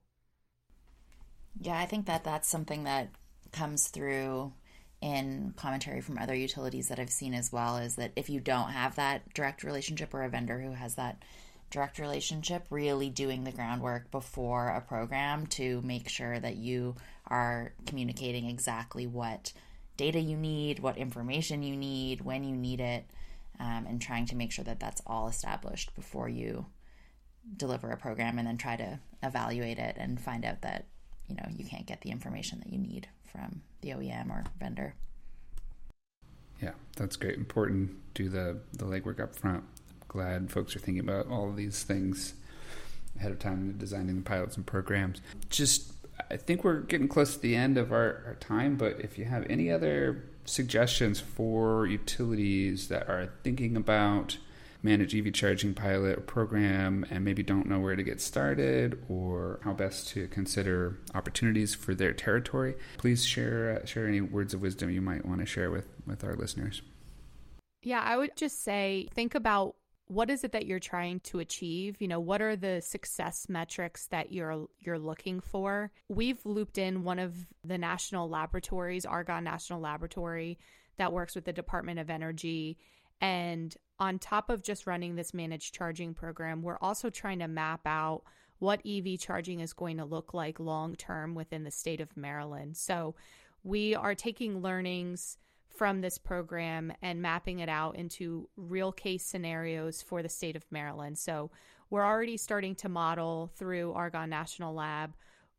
Yeah, 1.60 1.80
I 1.80 1.86
think 1.86 2.06
that 2.08 2.23
that's 2.23 2.49
something 2.49 2.84
that 2.84 3.10
comes 3.52 3.88
through 3.88 4.52
in 5.02 5.54
commentary 5.58 6.02
from 6.02 6.17
other 6.17 6.34
utilities 6.34 6.88
that 6.88 6.99
I've 6.99 7.10
seen 7.10 7.34
as 7.34 7.52
well 7.52 7.78
is 7.78 7.95
that 7.95 8.13
if 8.15 8.30
you 8.30 8.39
don't 8.39 8.69
have 8.69 8.95
that 8.95 9.34
direct 9.34 9.63
relationship 9.63 10.13
or 10.13 10.23
a 10.23 10.30
vendor 10.30 10.60
who 10.60 10.71
has 10.71 10.95
that 10.95 11.23
direct 11.69 11.99
relationship, 11.99 12.65
really 12.69 13.10
doing 13.10 13.43
the 13.43 13.52
groundwork 13.52 14.10
before 14.12 14.69
a 14.69 14.80
program 14.80 15.47
to 15.47 15.82
make 15.82 16.08
sure 16.08 16.39
that 16.39 16.56
you 16.56 16.95
are 17.28 17.73
communicating 17.86 18.49
exactly 18.49 19.06
what 19.06 19.52
data 19.97 20.19
you 20.19 20.38
need, 20.38 20.80
what 20.80 20.97
information 20.97 21.63
you 21.63 21.76
need, 21.76 22.21
when 22.21 22.43
you 22.43 22.56
need 22.56 22.80
it, 22.80 23.06
um, 23.60 23.86
and 23.88 24.02
trying 24.02 24.26
to 24.28 24.36
make 24.36 24.52
sure 24.52 24.65
that 24.65 24.80
that's 24.80 25.02
all 25.06 25.28
established 25.28 25.93
before 25.95 26.30
you 26.30 26.65
deliver 27.58 27.89
a 27.89 27.97
program 27.97 28.39
and 28.39 28.47
then 28.47 28.58
try 28.58 28.75
to 28.75 28.99
evaluate 29.21 29.77
it 29.77 29.95
and 29.97 30.19
find 30.19 30.45
out 30.45 30.62
that 30.62 30.86
you 31.27 31.36
know 31.36 31.45
you 31.56 31.65
can't 31.65 31.86
get 31.86 32.01
the 32.01 32.10
information 32.10 32.60
that 32.60 32.71
you 32.71 32.77
need 32.77 33.08
from 33.32 33.62
the 33.82 33.89
OEM 33.89 34.29
or 34.29 34.43
vendor. 34.60 34.95
Yeah, 36.62 36.71
that's 36.95 37.15
great. 37.15 37.38
Important. 37.38 37.91
Do 38.13 38.29
the 38.29 38.60
the 38.73 38.86
legwork 38.86 39.19
up 39.19 39.36
front. 39.36 39.63
Glad 40.08 40.51
folks 40.51 40.75
are 40.75 40.79
thinking 40.79 41.03
about 41.03 41.27
all 41.27 41.49
of 41.49 41.56
these 41.56 41.84
things 41.84 42.36
ahead 43.17 43.32
of 43.32 43.39
time 43.39 43.69
in 43.71 43.77
designing 43.77 44.15
the 44.15 44.21
pilots 44.21 44.56
and 44.56 44.65
programs. 44.65 45.21
Just, 45.49 45.93
I 46.32 46.38
think 46.38 46.63
we're 46.63 46.82
getting 46.82 47.08
close 47.08 47.34
to 47.34 47.39
the 47.39 47.56
end 47.56 47.77
of 47.77 47.91
our, 47.91 48.23
our 48.25 48.38
time, 48.39 48.75
but 48.75 48.99
if 48.99 49.17
you 49.17 49.25
have 49.25 49.45
any 49.49 49.71
other 49.71 50.23
suggestions 50.45 51.19
for 51.19 51.86
utilities 51.88 52.88
that 52.89 53.08
are 53.08 53.29
thinking 53.43 53.77
about 53.77 54.38
manage 54.83 55.15
EV 55.15 55.33
charging 55.33 55.73
pilot 55.73 56.27
program 56.27 57.05
and 57.09 57.23
maybe 57.23 57.41
don't 57.41 57.67
know 57.67 57.79
where 57.79 57.95
to 57.95 58.03
get 58.03 58.21
started 58.21 59.01
or 59.09 59.59
how 59.63 59.73
best 59.73 60.09
to 60.09 60.27
consider 60.27 60.99
opportunities 61.15 61.73
for 61.73 61.95
their 61.95 62.13
territory, 62.13 62.75
please 62.97 63.25
share 63.25 63.81
uh, 63.81 63.85
share 63.85 64.07
any 64.07 64.21
words 64.21 64.53
of 64.53 64.61
wisdom 64.61 64.89
you 64.89 65.01
might 65.01 65.25
want 65.25 65.39
to 65.39 65.45
share 65.45 65.71
with 65.71 65.87
with 66.05 66.23
our 66.23 66.35
listeners. 66.35 66.81
Yeah, 67.81 68.01
I 68.01 68.17
would 68.17 68.35
just 68.35 68.63
say 68.63 69.07
think 69.13 69.35
about 69.35 69.75
what 70.07 70.29
is 70.29 70.43
it 70.43 70.51
that 70.51 70.65
you're 70.65 70.79
trying 70.79 71.19
to 71.21 71.39
achieve 71.39 71.95
you 71.99 72.07
know 72.09 72.19
what 72.19 72.41
are 72.41 72.57
the 72.57 72.81
success 72.81 73.47
metrics 73.47 74.07
that 74.07 74.33
you're 74.33 74.67
you're 74.79 74.99
looking 74.99 75.39
for 75.39 75.91
we've 76.09 76.45
looped 76.45 76.77
in 76.77 77.03
one 77.03 77.19
of 77.19 77.33
the 77.63 77.77
national 77.77 78.29
laboratories 78.29 79.05
argonne 79.05 79.45
national 79.45 79.79
laboratory 79.79 80.59
that 80.97 81.13
works 81.13 81.35
with 81.35 81.45
the 81.45 81.53
department 81.53 81.99
of 81.99 82.09
energy 82.09 82.77
and 83.21 83.77
on 83.99 84.19
top 84.19 84.49
of 84.49 84.63
just 84.63 84.88
running 84.88 85.15
this 85.15 85.34
managed 85.34 85.73
charging 85.73 86.13
program, 86.13 86.62
we're 86.62 86.77
also 86.82 87.10
trying 87.10 87.39
to 87.39 87.47
map 87.47 87.82
out 87.86 88.23
what 88.60 88.82
EV 88.86 89.19
charging 89.19 89.60
is 89.60 89.73
going 89.73 89.97
to 89.97 90.06
look 90.06 90.34
like 90.34 90.60
long 90.60 90.95
term 90.95 91.36
within 91.36 91.63
the 91.63 91.71
state 91.71 92.01
of 92.01 92.15
Maryland. 92.15 92.77
So 92.77 93.15
we 93.63 93.95
are 93.95 94.15
taking 94.15 94.62
learnings 94.62 95.38
from 95.69 96.01
this 96.01 96.17
program 96.17 96.93
and 97.01 97.21
mapping 97.21 97.60
it 97.60 97.69
out 97.69 97.95
into 97.95 98.47
real 98.56 98.91
case 98.91 99.25
scenarios 99.25 100.01
for 100.01 100.21
the 100.21 100.29
state 100.29 100.56
of 100.56 100.65
Maryland. 100.71 101.17
So 101.17 101.51
we're 101.89 102.06
already 102.06 102.38
starting 102.38 102.75
to 102.75 102.89
model 102.89 103.51
through 103.56 103.93
Argonne 103.93 104.29
National 104.29 104.73
Lab 104.73 105.15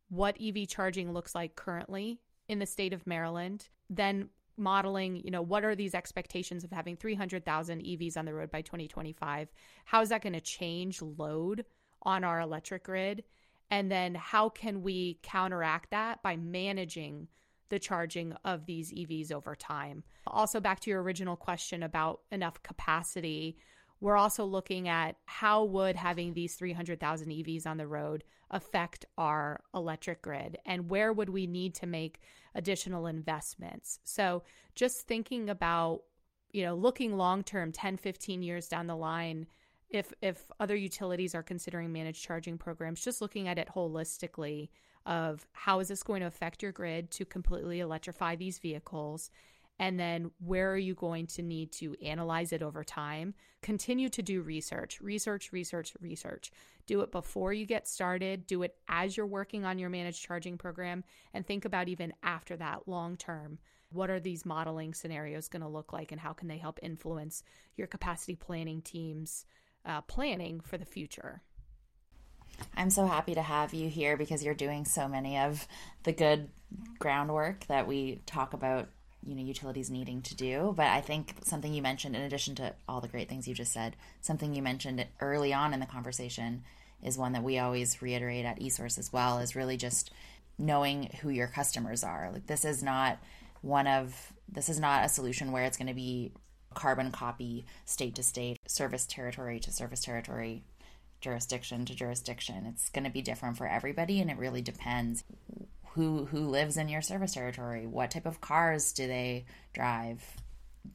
what 0.09 0.37
EV 0.41 0.67
charging 0.67 1.11
looks 1.11 1.35
like 1.35 1.55
currently 1.55 2.19
in 2.47 2.59
the 2.59 2.65
state 2.65 2.93
of 2.93 3.07
Maryland, 3.07 3.69
then 3.89 4.29
modeling, 4.57 5.21
you 5.23 5.31
know, 5.31 5.41
what 5.41 5.63
are 5.63 5.75
these 5.75 5.95
expectations 5.95 6.63
of 6.63 6.71
having 6.71 6.95
300,000 6.95 7.81
EVs 7.81 8.17
on 8.17 8.25
the 8.25 8.33
road 8.33 8.51
by 8.51 8.61
2025? 8.61 9.49
How 9.85 10.01
is 10.01 10.09
that 10.09 10.21
going 10.21 10.33
to 10.33 10.41
change 10.41 11.01
load 11.01 11.65
on 12.03 12.23
our 12.23 12.39
electric 12.39 12.83
grid? 12.83 13.23
And 13.71 13.91
then 13.91 14.15
how 14.15 14.49
can 14.49 14.83
we 14.83 15.19
counteract 15.23 15.91
that 15.91 16.21
by 16.21 16.37
managing 16.37 17.27
the 17.69 17.79
charging 17.79 18.33
of 18.45 18.65
these 18.65 18.93
EVs 18.93 19.31
over 19.31 19.55
time? 19.55 20.03
Also, 20.27 20.59
back 20.59 20.79
to 20.81 20.89
your 20.89 21.01
original 21.01 21.35
question 21.35 21.83
about 21.83 22.21
enough 22.31 22.61
capacity, 22.61 23.57
we're 24.01 24.17
also 24.17 24.45
looking 24.45 24.87
at 24.87 25.15
how 25.25 25.63
would 25.63 25.95
having 25.95 26.33
these 26.33 26.55
300,000 26.55 27.29
EVs 27.29 27.65
on 27.65 27.77
the 27.77 27.87
road 27.87 28.23
affect 28.51 29.05
our 29.17 29.61
electric 29.73 30.21
grid 30.21 30.57
and 30.65 30.89
where 30.89 31.11
would 31.11 31.29
we 31.29 31.47
need 31.47 31.73
to 31.73 31.87
make 31.87 32.19
additional 32.55 33.05
investments. 33.07 33.99
So 34.03 34.43
just 34.73 35.07
thinking 35.07 35.49
about, 35.49 36.01
you 36.51 36.63
know, 36.63 36.75
looking 36.75 37.17
long 37.17 37.43
term 37.43 37.71
10, 37.71 37.97
15 37.97 38.41
years 38.41 38.67
down 38.67 38.87
the 38.87 38.95
line 38.95 39.47
if 39.89 40.11
if 40.21 40.51
other 40.59 40.75
utilities 40.75 41.35
are 41.35 41.43
considering 41.43 41.91
managed 41.91 42.23
charging 42.23 42.57
programs, 42.57 43.03
just 43.03 43.21
looking 43.21 43.47
at 43.47 43.57
it 43.57 43.69
holistically 43.73 44.69
of 45.05 45.45
how 45.51 45.79
is 45.79 45.87
this 45.87 46.01
going 46.01 46.21
to 46.21 46.27
affect 46.27 46.63
your 46.63 46.71
grid 46.71 47.11
to 47.11 47.25
completely 47.25 47.79
electrify 47.79 48.35
these 48.35 48.57
vehicles 48.57 49.29
and 49.79 49.99
then 49.99 50.31
where 50.39 50.71
are 50.71 50.77
you 50.77 50.95
going 50.95 51.27
to 51.27 51.41
need 51.41 51.71
to 51.73 51.95
analyze 52.03 52.53
it 52.53 52.61
over 52.61 52.83
time? 52.83 53.33
Continue 53.61 54.09
to 54.09 54.21
do 54.21 54.41
research 54.41 55.01
research 55.01 55.51
research 55.51 55.93
research. 55.99 56.51
Do 56.87 57.01
it 57.01 57.11
before 57.11 57.51
you 57.51 57.65
get 57.65 57.87
started. 57.87 58.47
Do 58.47 58.63
it 58.63 58.75
as 58.87 59.17
you're 59.17 59.25
working 59.25 59.65
on 59.65 59.79
your 59.79 59.89
managed 59.89 60.23
charging 60.23 60.57
program 60.57 61.03
and 61.33 61.45
think 61.45 61.65
about 61.65 61.89
even 61.89 62.13
after 62.23 62.55
that 62.57 62.87
long 62.87 63.17
term 63.17 63.59
what 63.91 64.09
are 64.09 64.19
these 64.19 64.45
modeling 64.45 64.93
scenarios 64.93 65.47
going 65.47 65.61
to 65.61 65.67
look 65.67 65.93
like 65.93 66.11
and 66.11 66.19
how 66.19 66.33
can 66.33 66.47
they 66.47 66.57
help 66.57 66.79
influence 66.81 67.43
your 67.77 67.87
capacity 67.87 68.35
planning 68.35 68.81
teams 68.81 69.45
uh, 69.85 70.01
planning 70.01 70.59
for 70.59 70.77
the 70.77 70.85
future? 70.85 71.41
I'm 72.75 72.89
so 72.89 73.05
happy 73.05 73.35
to 73.35 73.41
have 73.41 73.73
you 73.73 73.89
here 73.89 74.17
because 74.17 74.43
you're 74.43 74.53
doing 74.53 74.85
so 74.85 75.07
many 75.07 75.37
of 75.37 75.67
the 76.03 76.13
good 76.13 76.49
groundwork 76.99 77.65
that 77.67 77.87
we 77.87 78.21
talk 78.25 78.53
about 78.53 78.89
you 79.25 79.35
know 79.35 79.41
utilities 79.41 79.89
needing 79.89 80.21
to 80.21 80.35
do. 80.35 80.73
But 80.75 80.87
i 80.87 81.01
think 81.01 81.35
something 81.43 81.73
you 81.73 81.81
mentioned 81.81 82.15
in 82.15 82.21
addition 82.21 82.55
to 82.55 82.73
all 82.87 83.01
the 83.01 83.07
great 83.07 83.29
things 83.29 83.47
you 83.47 83.53
just 83.53 83.73
said 83.73 83.95
something 84.21 84.53
you 84.53 84.61
mentioned 84.61 85.05
early 85.19 85.53
on 85.53 85.73
in 85.73 85.79
the 85.79 85.85
conversation 85.85 86.63
is 87.03 87.17
one 87.17 87.33
that 87.33 87.43
we 87.43 87.59
always 87.59 88.01
reiterate 88.01 88.45
at 88.45 88.59
esource 88.59 88.97
as 88.97 89.13
well 89.13 89.39
is 89.39 89.55
really 89.55 89.77
just 89.77 90.11
knowing 90.57 91.11
who 91.21 91.29
your 91.29 91.47
customers 91.47 92.03
are. 92.03 92.29
Like 92.31 92.47
this 92.47 92.65
is 92.65 92.81
not 92.81 93.19
one 93.61 93.87
of 93.87 94.33
this 94.49 94.69
is 94.69 94.79
not 94.79 95.05
a 95.05 95.09
solution 95.09 95.51
where 95.51 95.63
it's 95.63 95.77
going 95.77 95.87
to 95.87 95.93
be 95.93 96.31
carbon 96.73 97.11
copy 97.11 97.65
state 97.85 98.15
to 98.15 98.23
state 98.23 98.59
service 98.67 99.05
territory 99.05 99.59
to 99.59 99.71
service 99.71 100.01
territory 100.01 100.63
jurisdiction 101.21 101.85
to 101.85 101.95
jurisdiction. 101.95 102.65
It's 102.67 102.89
going 102.89 103.05
to 103.05 103.09
be 103.09 103.21
different 103.21 103.57
for 103.57 103.67
everybody 103.67 104.19
and 104.19 104.29
it 104.29 104.37
really 104.37 104.61
depends 104.61 105.23
who 105.95 106.25
who 106.25 106.49
lives 106.49 106.77
in 106.77 106.89
your 106.89 107.01
service 107.01 107.33
territory. 107.33 107.85
What 107.87 108.11
type 108.11 108.25
of 108.25 108.41
cars 108.41 108.91
do 108.91 109.07
they 109.07 109.45
drive? 109.73 110.21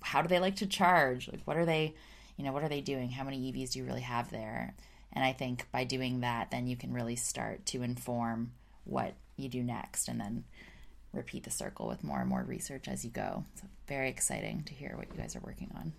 How 0.02 0.20
do 0.20 0.28
they 0.28 0.38
like 0.38 0.56
to 0.56 0.66
charge? 0.66 1.28
Like 1.28 1.40
what 1.44 1.56
are 1.56 1.64
they 1.64 1.94
you 2.36 2.44
know 2.44 2.52
what 2.52 2.62
are 2.62 2.68
they 2.68 2.82
doing? 2.82 3.10
How 3.10 3.24
many 3.24 3.50
evs 3.50 3.72
do 3.72 3.78
you 3.78 3.86
really 3.86 4.02
have 4.02 4.30
there? 4.30 4.74
And 5.12 5.24
i 5.24 5.32
think 5.32 5.66
by 5.72 5.84
doing 5.84 6.20
that 6.20 6.50
then 6.50 6.66
you 6.66 6.76
can 6.76 6.92
really 6.92 7.16
start 7.16 7.66
to 7.66 7.82
inform 7.82 8.52
what 8.84 9.14
you 9.36 9.48
do 9.48 9.62
next 9.62 10.08
and 10.08 10.20
then 10.20 10.44
repeat 11.12 11.44
the 11.44 11.50
circle 11.50 11.88
with 11.88 12.04
more 12.04 12.20
and 12.20 12.28
more 12.28 12.44
research 12.44 12.86
as 12.86 13.04
you 13.04 13.10
go. 13.10 13.44
So 13.56 13.66
very 13.88 14.10
exciting 14.10 14.62
to 14.64 14.74
hear 14.74 14.94
what 14.96 15.08
you 15.10 15.18
guys 15.18 15.34
are 15.34 15.40
working 15.40 15.72
on. 15.74 15.92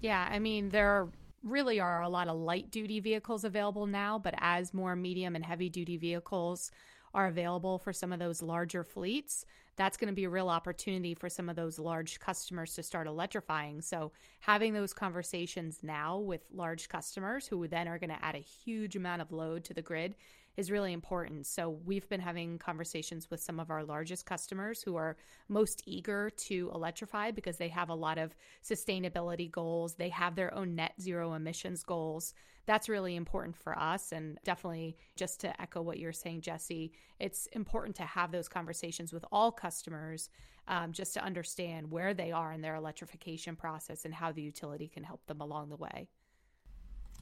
Yeah 0.00 0.26
i 0.30 0.38
mean 0.38 0.68
there 0.68 1.08
really 1.42 1.80
are 1.80 2.02
a 2.02 2.08
lot 2.08 2.28
of 2.28 2.36
light 2.36 2.70
duty 2.70 3.00
vehicles 3.00 3.42
available 3.42 3.86
now 3.86 4.16
but 4.16 4.34
as 4.38 4.72
more 4.72 4.94
medium 4.94 5.34
and 5.34 5.44
heavy 5.44 5.68
duty 5.68 5.96
vehicles 5.96 6.70
are 7.14 7.26
available 7.26 7.78
for 7.78 7.92
some 7.92 8.12
of 8.12 8.18
those 8.18 8.42
larger 8.42 8.84
fleets, 8.84 9.44
that's 9.76 9.96
going 9.96 10.08
to 10.08 10.14
be 10.14 10.24
a 10.24 10.30
real 10.30 10.48
opportunity 10.48 11.14
for 11.14 11.28
some 11.28 11.48
of 11.48 11.56
those 11.56 11.78
large 11.78 12.20
customers 12.20 12.74
to 12.74 12.82
start 12.82 13.06
electrifying. 13.06 13.80
So, 13.80 14.12
having 14.40 14.74
those 14.74 14.92
conversations 14.92 15.80
now 15.82 16.18
with 16.18 16.42
large 16.52 16.88
customers 16.88 17.46
who 17.46 17.66
then 17.68 17.88
are 17.88 17.98
going 17.98 18.10
to 18.10 18.24
add 18.24 18.34
a 18.34 18.38
huge 18.38 18.96
amount 18.96 19.22
of 19.22 19.32
load 19.32 19.64
to 19.64 19.74
the 19.74 19.82
grid 19.82 20.14
is 20.56 20.70
really 20.70 20.92
important. 20.92 21.46
So, 21.46 21.78
we've 21.84 22.08
been 22.08 22.20
having 22.20 22.58
conversations 22.58 23.30
with 23.30 23.40
some 23.40 23.60
of 23.60 23.70
our 23.70 23.84
largest 23.84 24.26
customers 24.26 24.82
who 24.82 24.96
are 24.96 25.16
most 25.48 25.82
eager 25.86 26.30
to 26.30 26.70
electrify 26.74 27.30
because 27.30 27.58
they 27.58 27.68
have 27.68 27.88
a 27.88 27.94
lot 27.94 28.18
of 28.18 28.34
sustainability 28.62 29.50
goals, 29.50 29.94
they 29.94 30.10
have 30.10 30.34
their 30.34 30.52
own 30.54 30.74
net 30.74 30.94
zero 31.00 31.34
emissions 31.34 31.82
goals 31.82 32.34
that's 32.66 32.88
really 32.88 33.16
important 33.16 33.56
for 33.56 33.78
us. 33.78 34.12
And 34.12 34.38
definitely, 34.44 34.96
just 35.16 35.40
to 35.40 35.60
echo 35.60 35.82
what 35.82 35.98
you're 35.98 36.12
saying, 36.12 36.42
Jesse, 36.42 36.92
it's 37.18 37.46
important 37.52 37.96
to 37.96 38.04
have 38.04 38.30
those 38.30 38.48
conversations 38.48 39.12
with 39.12 39.24
all 39.32 39.50
customers 39.50 40.28
um, 40.68 40.92
just 40.92 41.14
to 41.14 41.24
understand 41.24 41.90
where 41.90 42.14
they 42.14 42.30
are 42.30 42.52
in 42.52 42.60
their 42.60 42.76
electrification 42.76 43.56
process 43.56 44.04
and 44.04 44.14
how 44.14 44.30
the 44.30 44.42
utility 44.42 44.88
can 44.88 45.02
help 45.02 45.26
them 45.26 45.40
along 45.40 45.70
the 45.70 45.76
way. 45.76 46.08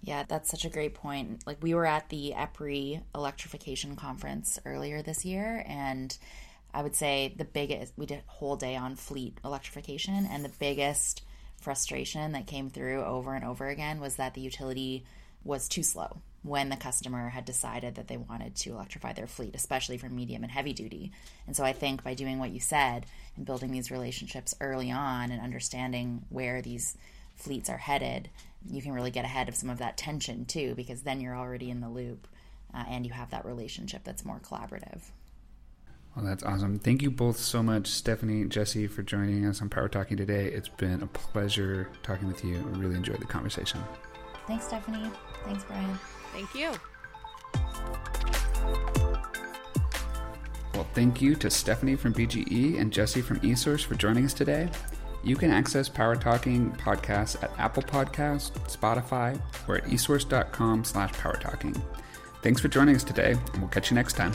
Yeah, 0.03 0.25
that's 0.27 0.51
such 0.51 0.65
a 0.65 0.71
great 0.71 0.95
point. 0.95 1.47
Like 1.47 1.63
we 1.63 1.75
were 1.75 1.87
at 1.87 2.09
the 2.09 2.33
EPRI 2.35 3.03
electrification 3.15 3.97
conference 3.97 4.59
earlier 4.65 5.03
this 5.03 5.25
year 5.25 5.65
and 5.67 6.17
I 6.73 6.83
would 6.83 6.95
say 6.95 7.35
the 7.37 7.45
biggest 7.45 7.93
we 7.97 8.07
did 8.07 8.23
a 8.27 8.31
whole 8.31 8.57
day 8.57 8.77
on 8.77 8.97
fleet 8.97 9.39
electrification 9.45 10.27
and 10.27 10.45
the 10.45 10.53
biggest 10.59 11.23
frustration 11.61 12.33
that 12.33 12.47
came 12.47 12.71
through 12.71 13.05
over 13.05 13.35
and 13.35 13.45
over 13.45 13.69
again 13.69 14.01
was 14.01 14.17
that 14.17 14.35
the 14.35 14.41
utility 14.41 15.05
was 15.45 15.69
too 15.69 15.83
slow 15.83 16.21
when 16.43 16.71
the 16.71 16.77
customer 16.77 17.29
had 17.29 17.45
decided 17.45 17.97
that 17.97 18.09
they 18.09 18.17
wanted 18.17 18.55
to 18.57 18.71
electrify 18.71 19.13
their 19.13 19.27
fleet, 19.27 19.55
especially 19.55 19.99
for 19.99 20.09
medium 20.09 20.43
and 20.43 20.51
heavy 20.51 20.73
duty. 20.73 21.13
And 21.47 21.55
so 21.55 21.65
I 21.65 21.73
think 21.73 22.03
by 22.03 22.15
doing 22.15 22.39
what 22.39 22.51
you 22.51 22.61
said 22.61 23.05
and 23.37 23.45
building 23.45 23.73
these 23.73 23.91
relationships 23.91 24.55
early 24.61 24.91
on 24.91 25.31
and 25.31 25.41
understanding 25.41 26.25
where 26.31 26.63
these 26.63 26.97
fleets 27.41 27.69
are 27.71 27.79
headed, 27.79 28.31
you 28.69 28.83
can 28.83 28.93
really 28.93 29.11
get 29.11 29.25
ahead 29.25 29.49
of 29.49 29.55
some 29.55 29.71
of 29.71 29.79
that 29.79 29.97
tension 29.97 30.45
too, 30.45 30.75
because 30.75 31.03
then 31.03 31.21
you're 31.21 31.37
already 31.37 31.71
in 31.71 31.81
the 31.81 31.89
loop 31.89 32.27
uh, 32.75 32.85
and 32.89 33.07
you 33.07 33.13
have 33.13 33.31
that 33.31 33.45
relationship 33.45 34.05
that's 34.05 34.25
more 34.25 34.41
collaborative. 34.41 35.03
Well, 36.15 36.25
that's 36.25 36.43
awesome. 36.43 36.79
Thank 36.79 37.03
you 37.03 37.11
both 37.11 37.39
so 37.39 37.63
much, 37.63 37.87
Stephanie 37.87 38.43
and 38.43 38.51
Jesse, 38.51 38.89
for 38.89 39.03
joining 39.03 39.47
us 39.47 39.63
on 39.63 39.69
Power 39.69 39.89
Talking 39.89 40.17
today. 40.17 40.47
It's 40.47 40.69
been 40.69 41.03
a 41.03 41.07
pleasure 41.07 41.89
talking 42.03 42.27
with 42.27 42.45
you. 42.45 42.57
I 42.57 42.79
really 42.79 42.97
enjoyed 42.97 43.21
the 43.21 43.27
conversation. 43.27 43.81
Thanks, 44.47 44.67
Stephanie. 44.67 45.09
Thanks, 45.45 45.65
Brian. 45.65 45.99
Thank 46.33 46.55
you. 46.55 46.73
Well, 50.75 50.87
thank 50.95 51.23
you 51.23 51.37
to 51.37 51.51
Stephanie 51.51 51.95
from 51.95 52.13
BGE 52.13 52.81
and 52.81 52.93
Jesse 52.93 53.21
from 53.21 53.39
eSource 53.41 53.85
for 53.85 53.95
joining 53.95 54.25
us 54.25 54.35
today. 54.35 54.69
You 55.23 55.37
can 55.37 55.51
access 55.51 55.89
Power 55.89 56.17
Talking 56.17 56.73
podcasts 56.73 57.43
at 57.43 57.51
Apple 57.59 57.83
Podcasts, 57.83 58.51
Spotify, 58.75 59.41
or 59.69 59.77
at 59.77 59.85
esource.com 59.85 60.85
slash 60.85 61.13
power 61.13 61.37
talking. 61.37 61.81
Thanks 62.43 62.61
for 62.61 62.69
joining 62.69 62.97
us 62.97 63.05
today, 63.05 63.33
and 63.33 63.59
we'll 63.59 63.69
catch 63.69 63.91
you 63.91 63.95
next 63.95 64.15
time. 64.15 64.33